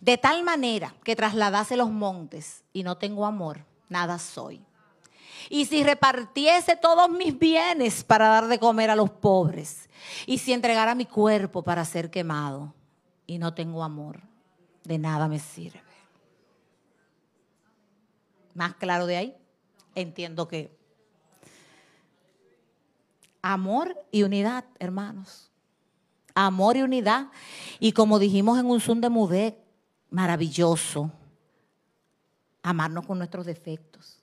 [0.00, 4.62] de tal manera que trasladase los montes y no tengo amor, nada soy.
[5.48, 9.88] Y si repartiese todos mis bienes para dar de comer a los pobres,
[10.26, 12.74] y si entregara mi cuerpo para ser quemado
[13.26, 14.20] y no tengo amor,
[14.84, 15.82] de nada me sirve.
[18.54, 19.36] Más claro de ahí,
[19.94, 20.75] entiendo que
[23.52, 25.50] amor y unidad, hermanos.
[26.34, 27.28] Amor y unidad.
[27.80, 29.58] Y como dijimos en un Zoom de Mudé,
[30.10, 31.10] maravilloso,
[32.62, 34.18] amarnos con nuestros defectos.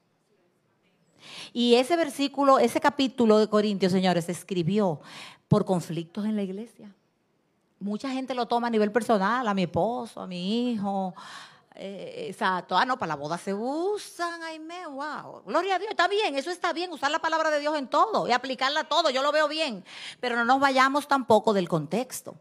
[1.54, 5.02] Y ese versículo, ese capítulo de Corintios, señores, se escribió
[5.48, 6.94] por conflictos en la iglesia
[7.84, 11.14] mucha gente lo toma a nivel personal, a mi esposo, a mi hijo.
[11.76, 12.78] Eh, exacto.
[12.78, 15.44] Ah, no, para la boda se usan, ay, me, wow.
[15.46, 18.28] Gloria a Dios, está bien, eso está bien, usar la palabra de Dios en todo
[18.28, 19.84] y aplicarla a todo, yo lo veo bien.
[20.20, 22.36] Pero no nos vayamos tampoco del contexto.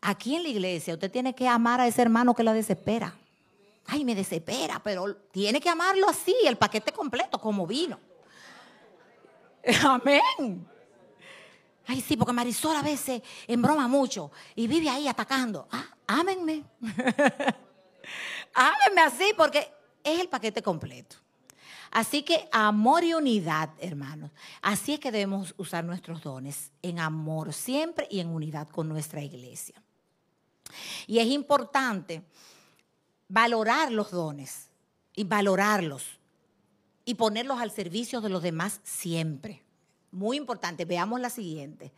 [0.00, 3.14] Aquí en la iglesia usted tiene que amar a ese hermano que la desespera.
[3.86, 7.98] Ay, me desespera, pero tiene que amarlo así, el paquete completo, como vino.
[9.84, 10.66] Amén.
[11.86, 15.68] Ay, sí, porque Marisol a veces embroma mucho y vive ahí atacando.
[15.70, 16.64] Ah, ámenme.
[18.54, 21.16] ámenme así porque es el paquete completo.
[21.90, 24.32] Así que amor y unidad, hermanos.
[24.60, 29.22] Así es que debemos usar nuestros dones, en amor siempre y en unidad con nuestra
[29.22, 29.80] iglesia.
[31.06, 32.24] Y es importante
[33.28, 34.68] valorar los dones
[35.14, 36.18] y valorarlos
[37.04, 39.62] y ponerlos al servicio de los demás siempre.
[40.10, 41.92] Muy importante, veamos la siguiente.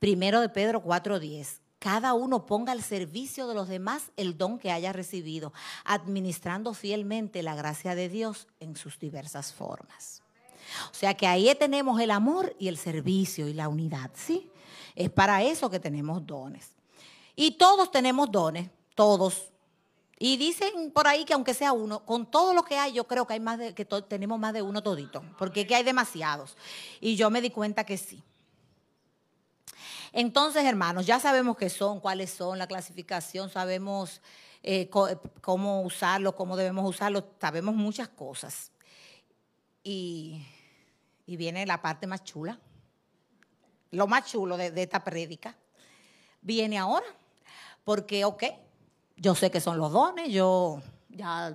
[0.00, 4.72] Primero de Pedro 4:10 cada uno ponga al servicio de los demás el don que
[4.72, 5.52] haya recibido,
[5.84, 10.22] administrando fielmente la gracia de Dios en sus diversas formas.
[10.90, 14.50] O sea que ahí tenemos el amor y el servicio y la unidad, ¿sí?
[14.94, 16.70] Es para eso que tenemos dones.
[17.36, 19.52] Y todos tenemos dones, todos.
[20.18, 23.26] Y dicen por ahí que aunque sea uno, con todo lo que hay, yo creo
[23.26, 26.56] que hay más de, que tenemos más de uno todito, porque es que hay demasiados.
[26.98, 28.22] Y yo me di cuenta que sí.
[30.16, 34.22] Entonces, hermanos, ya sabemos qué son, cuáles son, la clasificación, sabemos
[34.62, 34.88] eh,
[35.40, 38.70] cómo usarlo, cómo debemos usarlo, sabemos muchas cosas.
[39.82, 40.40] Y,
[41.26, 42.60] viene la parte más chula,
[43.90, 45.56] lo más chulo de, esta prédica.
[46.42, 47.06] Viene ahora,
[47.82, 48.44] porque, ok,
[49.16, 51.52] yo sé que son los dones, yo ya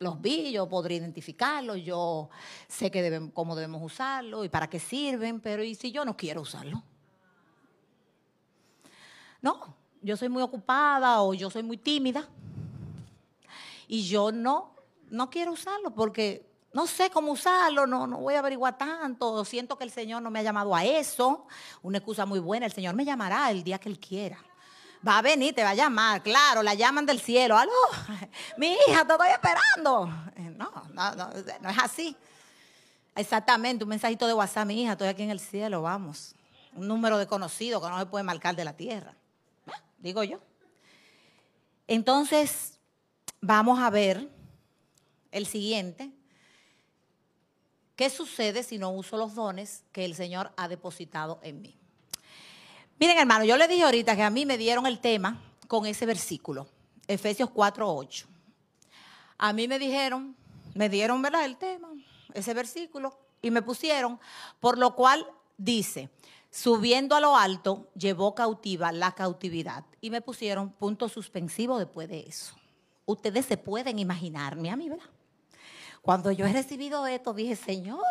[0.00, 2.28] los vi, yo podría identificarlos, yo
[2.66, 6.40] sé que cómo debemos usarlo y para qué sirven, pero ¿y si yo no quiero
[6.40, 6.82] usarlo?
[9.40, 12.28] No, yo soy muy ocupada o yo soy muy tímida
[13.86, 14.74] y yo no,
[15.10, 19.76] no quiero usarlo porque no sé cómo usarlo, no, no voy a averiguar tanto, siento
[19.76, 21.46] que el Señor no me ha llamado a eso.
[21.82, 24.38] Una excusa muy buena, el Señor me llamará el día que Él quiera.
[25.06, 27.56] Va a venir, te va a llamar, claro, la llaman del cielo.
[27.56, 27.72] Aló,
[28.58, 30.10] mi hija, te estoy esperando.
[30.36, 31.30] Eh, no, no, no,
[31.60, 32.16] no es así.
[33.14, 36.34] Exactamente, un mensajito de WhatsApp, mi hija, estoy aquí en el cielo, vamos.
[36.74, 39.17] Un número desconocido que no se puede marcar de la tierra
[39.98, 40.40] digo yo.
[41.86, 42.78] Entonces,
[43.40, 44.28] vamos a ver
[45.30, 46.10] el siguiente.
[47.96, 51.76] ¿Qué sucede si no uso los dones que el Señor ha depositado en mí?
[53.00, 56.06] Miren, hermano, yo le dije ahorita que a mí me dieron el tema con ese
[56.06, 56.68] versículo,
[57.06, 58.26] Efesios 4:8.
[59.38, 60.36] A mí me dijeron,
[60.74, 61.44] me dieron, ¿verdad?
[61.44, 61.88] El tema,
[62.34, 64.18] ese versículo, y me pusieron,
[64.60, 65.26] por lo cual
[65.56, 66.10] dice,
[66.50, 69.84] Subiendo a lo alto, llevó cautiva la cautividad.
[70.00, 72.54] Y me pusieron punto suspensivo después de eso.
[73.04, 75.06] Ustedes se pueden imaginarme a mí, ¿verdad?
[76.02, 78.02] Cuando yo he recibido esto, dije, Señor,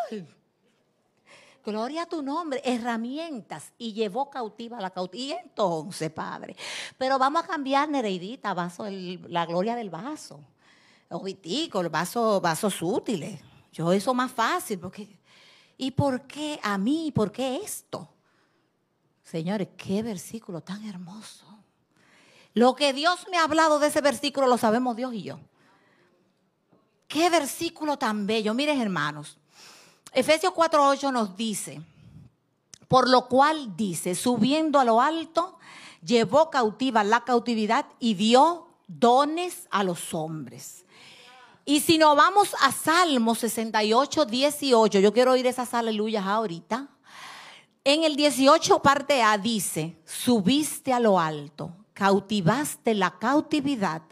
[1.64, 3.72] gloria a tu nombre, herramientas.
[3.76, 5.36] Y llevó cautiva la cautividad.
[5.38, 6.56] Y entonces, Padre,
[6.96, 10.40] pero vamos a cambiar, Nereidita, vaso, la gloria del vaso.
[11.10, 13.40] Ojitico, el vaso, vasos útiles.
[13.72, 15.18] Yo eso más fácil, porque...
[15.80, 17.12] ¿Y por qué a mí?
[17.14, 18.08] ¿Por qué esto?
[19.30, 21.44] Señores, qué versículo tan hermoso.
[22.54, 25.38] Lo que Dios me ha hablado de ese versículo lo sabemos Dios y yo.
[27.06, 28.54] Qué versículo tan bello.
[28.54, 29.36] Miren, hermanos.
[30.12, 31.82] Efesios 4:8 nos dice,
[32.88, 35.58] por lo cual dice, subiendo a lo alto,
[36.02, 40.86] llevó cautiva la cautividad y dio dones a los hombres.
[41.66, 46.88] Y si nos vamos a Salmo 68, 18, yo quiero oír esas aleluyas ahorita.
[47.88, 54.02] En el 18 parte A dice, subiste a lo alto, cautivaste la cautividad,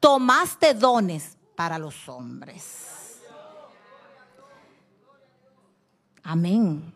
[0.00, 3.20] tomaste dones para los hombres.
[6.24, 6.92] Amén.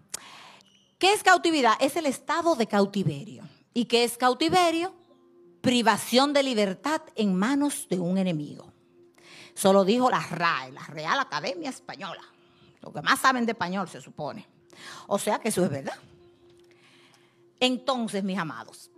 [0.99, 1.75] ¿Qué es cautividad?
[1.79, 3.45] Es el estado de cautiverio.
[3.73, 4.93] ¿Y qué es cautiverio?
[5.61, 8.73] Privación de libertad en manos de un enemigo.
[9.55, 12.23] Solo dijo la RAE, la Real Academia Española.
[12.81, 14.49] Lo que más saben de español se supone.
[15.07, 15.95] O sea que eso es verdad.
[17.61, 18.91] Entonces, mis amados,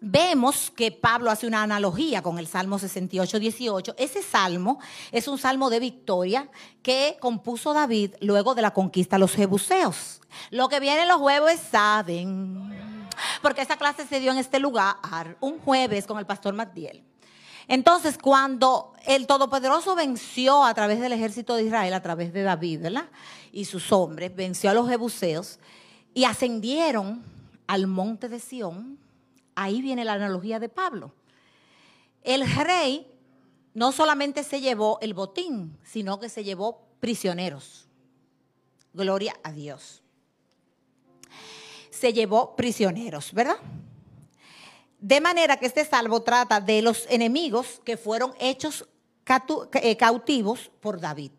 [0.00, 3.94] vemos que Pablo hace una analogía con el Salmo 68, 18.
[3.98, 4.78] Ese salmo
[5.10, 6.48] es un salmo de victoria
[6.82, 10.20] que compuso David luego de la conquista de los jebuseos.
[10.50, 13.08] Lo que viene los jueves saben,
[13.42, 17.02] porque esa clase se dio en este lugar un jueves con el pastor Matiel.
[17.66, 22.86] Entonces, cuando el Todopoderoso venció a través del ejército de Israel, a través de David
[23.52, 25.58] y sus hombres, venció a los jebuseos
[26.14, 27.22] y ascendieron
[27.68, 28.98] al monte de Sión,
[29.54, 31.12] ahí viene la analogía de Pablo.
[32.24, 33.06] El rey
[33.74, 37.86] no solamente se llevó el botín, sino que se llevó prisioneros.
[38.92, 40.02] Gloria a Dios.
[41.90, 43.58] Se llevó prisioneros, ¿verdad?
[44.98, 48.88] De manera que este salvo trata de los enemigos que fueron hechos
[49.74, 51.32] eh, cautivos por David.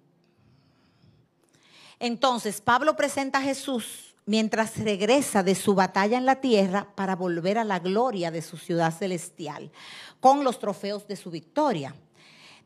[1.97, 7.57] Entonces, Pablo presenta a Jesús mientras regresa de su batalla en la tierra para volver
[7.57, 9.71] a la gloria de su ciudad celestial,
[10.19, 11.95] con los trofeos de su victoria.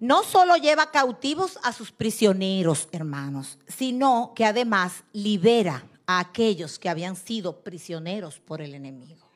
[0.02, 6.90] no solo lleva cautivos a sus prisioneros, hermanos, sino que además libera a aquellos que
[6.90, 9.33] habían sido prisioneros por el enemigo.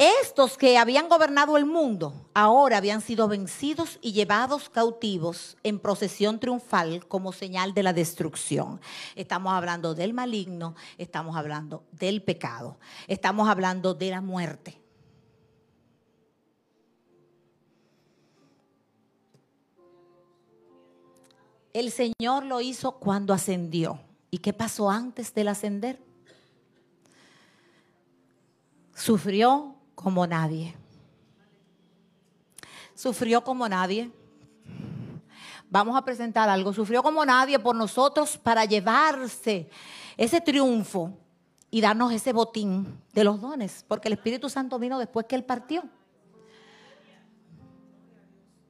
[0.00, 6.40] Estos que habían gobernado el mundo ahora habían sido vencidos y llevados cautivos en procesión
[6.40, 8.80] triunfal como señal de la destrucción.
[9.14, 12.78] Estamos hablando del maligno, estamos hablando del pecado,
[13.08, 14.80] estamos hablando de la muerte.
[21.74, 24.00] El Señor lo hizo cuando ascendió.
[24.30, 26.00] ¿Y qué pasó antes del ascender?
[28.94, 30.74] Sufrió como nadie.
[32.94, 34.10] Sufrió como nadie.
[35.68, 36.72] Vamos a presentar algo.
[36.72, 39.68] Sufrió como nadie por nosotros para llevarse
[40.16, 41.12] ese triunfo
[41.70, 45.44] y darnos ese botín de los dones, porque el Espíritu Santo vino después que Él
[45.44, 45.84] partió.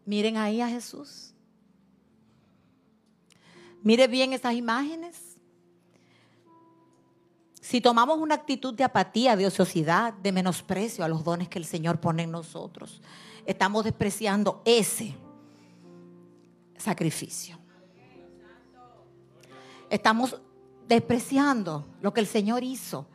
[0.04, 1.32] Miren ahí a Jesús.
[3.82, 5.29] Mire bien esas imágenes.
[7.70, 11.64] Si tomamos una actitud de apatía, de ociosidad, de menosprecio a los dones que el
[11.64, 13.00] Señor pone en nosotros,
[13.46, 15.14] estamos despreciando ese
[16.76, 17.60] sacrificio.
[19.88, 20.40] Estamos
[20.88, 23.06] despreciando lo que el Señor hizo.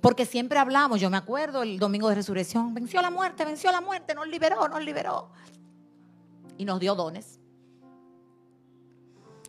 [0.00, 3.80] Porque siempre hablamos, yo me acuerdo el domingo de resurrección, venció la muerte, venció la
[3.80, 5.32] muerte, nos liberó, nos liberó.
[6.56, 7.40] Y nos dio dones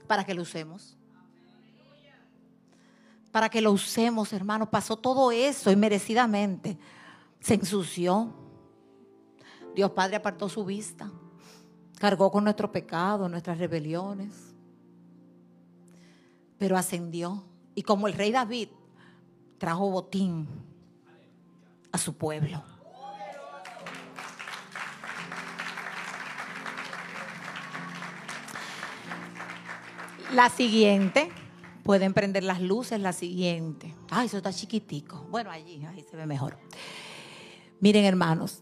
[0.08, 0.98] para que lo usemos
[3.40, 4.70] para que lo usemos, hermano.
[4.70, 6.78] Pasó todo eso inmerecidamente.
[7.40, 8.34] Se ensució.
[9.74, 11.10] Dios Padre apartó su vista.
[12.00, 14.54] Cargó con nuestro pecado, nuestras rebeliones.
[16.58, 17.46] Pero ascendió.
[17.76, 18.68] Y como el rey David
[19.58, 20.46] trajo botín
[21.94, 22.62] a su pueblo.
[30.34, 31.32] La siguiente
[31.90, 33.96] Pueden prender las luces, la siguiente.
[34.12, 35.26] Ay, eso está chiquitico.
[35.32, 36.56] Bueno, allí, ahí se ve mejor.
[37.80, 38.62] Miren, hermanos,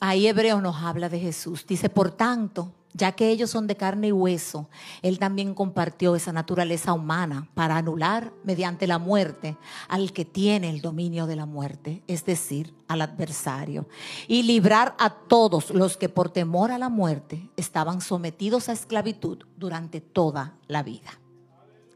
[0.00, 1.64] ahí Hebreos nos habla de Jesús.
[1.66, 4.68] Dice, por tanto, ya que ellos son de carne y hueso,
[5.00, 9.56] Él también compartió esa naturaleza humana para anular mediante la muerte
[9.88, 13.88] al que tiene el dominio de la muerte, es decir, al adversario,
[14.26, 19.38] y librar a todos los que por temor a la muerte estaban sometidos a esclavitud
[19.56, 21.18] durante toda la vida.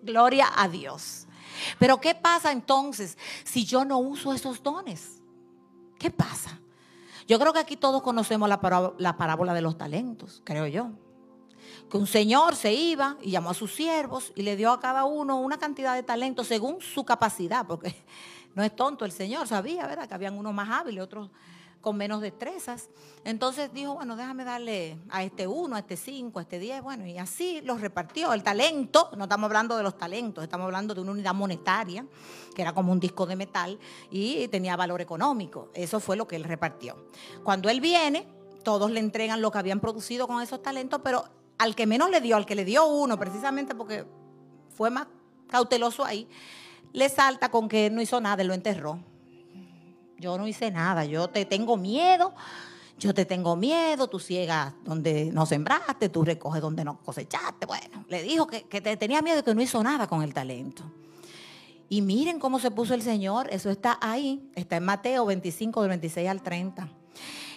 [0.03, 1.26] Gloria a Dios.
[1.78, 5.22] Pero ¿qué pasa entonces si yo no uso esos dones?
[5.98, 6.61] ¿Qué pasa?
[7.28, 10.90] Yo creo que aquí todos conocemos la parábola, de los talentos, creo yo.
[11.88, 15.05] Que un señor se iba y llamó a sus siervos y le dio a cada
[15.05, 17.94] uno una cantidad de talentos según su capacidad, porque
[18.55, 20.09] no es tonto el señor, sabía, ¿verdad?
[20.09, 21.30] Que habían unos más hábiles, otros
[21.83, 22.89] con menos destrezas.
[23.24, 27.07] Entonces dijo, bueno, déjame darle a este uno, a este cinco, a este diez, bueno,
[27.07, 28.33] y así los repartió.
[28.33, 32.07] El talento, no estamos hablando de los talentos, estamos hablando de una unidad monetaria,
[32.55, 33.78] que era como un disco de metal
[34.11, 35.70] y tenía valor económico.
[35.74, 37.09] Eso fue lo que él repartió.
[37.43, 38.26] Cuando él viene,
[38.62, 41.24] todos le entregan lo que habían producido con esos talentos, pero
[41.59, 44.07] al que menos le dio, al que le dio uno, precisamente porque
[44.74, 45.09] fue más
[45.49, 46.28] cauteloso ahí,
[46.93, 49.01] le salta con que no hizo nada, lo enterró
[50.22, 52.32] yo no hice nada, yo te tengo miedo,
[52.96, 57.66] yo te tengo miedo, tú ciegas donde no sembraste, tú recoges donde no cosechaste.
[57.66, 60.32] Bueno, le dijo que, que te tenía miedo y que no hizo nada con el
[60.32, 60.84] talento.
[61.88, 65.88] Y miren cómo se puso el Señor, eso está ahí, está en Mateo 25, del
[65.90, 66.88] 26 al 30.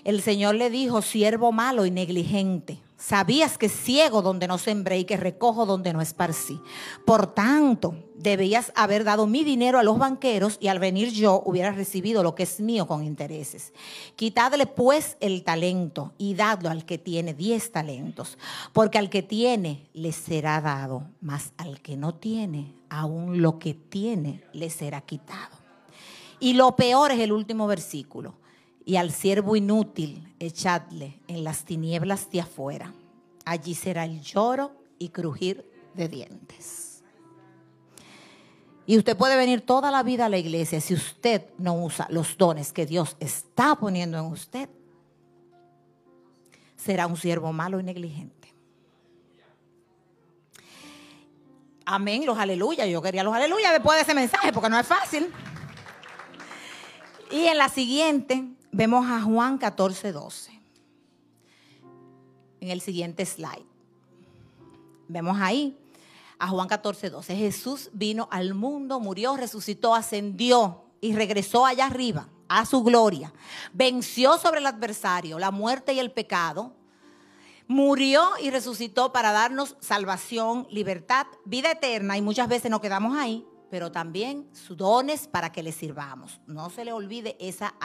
[0.03, 2.79] El Señor le dijo, siervo malo y negligente.
[2.97, 6.61] Sabías que ciego donde no sembré y que recojo donde no esparcí.
[7.05, 11.71] Por tanto, debías haber dado mi dinero a los banqueros y al venir yo hubiera
[11.71, 13.73] recibido lo que es mío con intereses.
[14.15, 18.37] Quitadle pues el talento y dadlo al que tiene diez talentos,
[18.71, 23.73] porque al que tiene le será dado, mas al que no tiene, aún lo que
[23.73, 25.57] tiene le será quitado.
[26.39, 28.35] Y lo peor es el último versículo
[28.85, 32.93] y al siervo inútil echadle en las tinieblas de afuera.
[33.43, 37.03] Allí será el lloro y crujir de dientes.
[38.85, 42.37] Y usted puede venir toda la vida a la iglesia si usted no usa los
[42.37, 44.69] dones que Dios está poniendo en usted.
[46.75, 48.53] Será un siervo malo y negligente.
[51.85, 52.85] Amén, los aleluya.
[52.85, 55.31] Yo quería los aleluya después de ese mensaje porque no es fácil.
[57.31, 60.61] Y en la siguiente, vemos a Juan 14, 12.
[62.61, 63.65] En el siguiente slide.
[65.07, 65.77] Vemos ahí
[66.39, 67.35] a Juan 14, 12.
[67.35, 73.33] Jesús vino al mundo, murió, resucitó, ascendió y regresó allá arriba a su gloria.
[73.73, 76.73] Venció sobre el adversario, la muerte y el pecado.
[77.67, 83.43] murió y resucitó para darnos salvación, libertad, vida eterna y muchas veces nos quedamos ahí
[83.69, 86.39] pero también sus dones para que le sirvamos.
[86.47, 87.75] No se le olvide esa,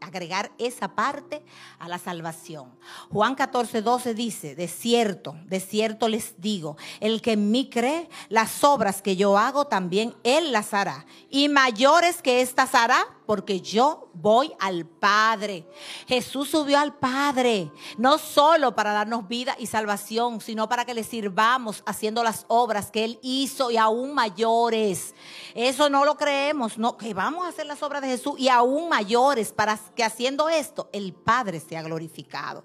[0.00, 1.42] agregar esa parte
[1.78, 2.74] a la salvación.
[3.10, 8.08] Juan 14, 12 dice, de cierto, de cierto les digo, el que en mí cree,
[8.28, 11.06] las obras que yo hago también él las hará.
[11.30, 15.68] Y mayores que estas hará porque yo voy al Padre.
[16.06, 21.04] Jesús subió al Padre, no solo para darnos vida y salvación, sino para que le
[21.04, 25.14] sirvamos haciendo las obras que Él hizo y aún mayores.
[25.54, 28.88] Eso no lo creemos, no, que vamos a hacer las obras de Jesús y aún
[28.88, 32.64] mayores para que haciendo esto el Padre sea glorificado.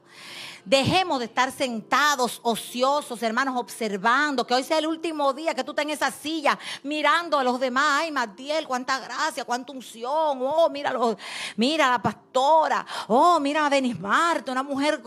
[0.66, 5.72] Dejemos de estar sentados, ociosos, hermanos, observando que hoy sea el último día que tú
[5.72, 7.84] estás en esa silla mirando a los demás.
[8.03, 10.39] Ay, Matiel, cuánta gracia, cuánta unción.
[10.56, 10.93] Oh, mira,
[11.58, 12.86] mira a la pastora.
[13.08, 15.01] Oh, mira a Denis Marte, una mujer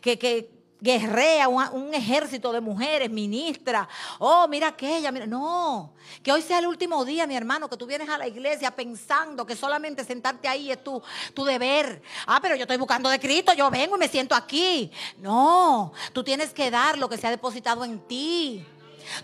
[0.00, 3.88] que, que guerrea, un, ejército de mujeres, ministra.
[4.18, 5.26] Oh, mira aquella, mira.
[5.26, 5.92] No,
[6.22, 9.44] que hoy sea el último día, mi hermano, que tú vienes a la iglesia pensando
[9.44, 11.02] que solamente sentarte ahí es tu,
[11.34, 12.02] tu deber.
[12.26, 14.90] Ah, pero yo estoy buscando de Cristo, yo vengo y me siento aquí.
[15.18, 18.64] No, tú tienes que dar lo que se ha depositado en ti.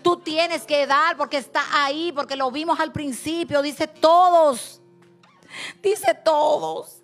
[0.01, 4.81] Tú tienes que dar porque está ahí, porque lo vimos al principio, dice todos.
[5.81, 6.94] Dice todos.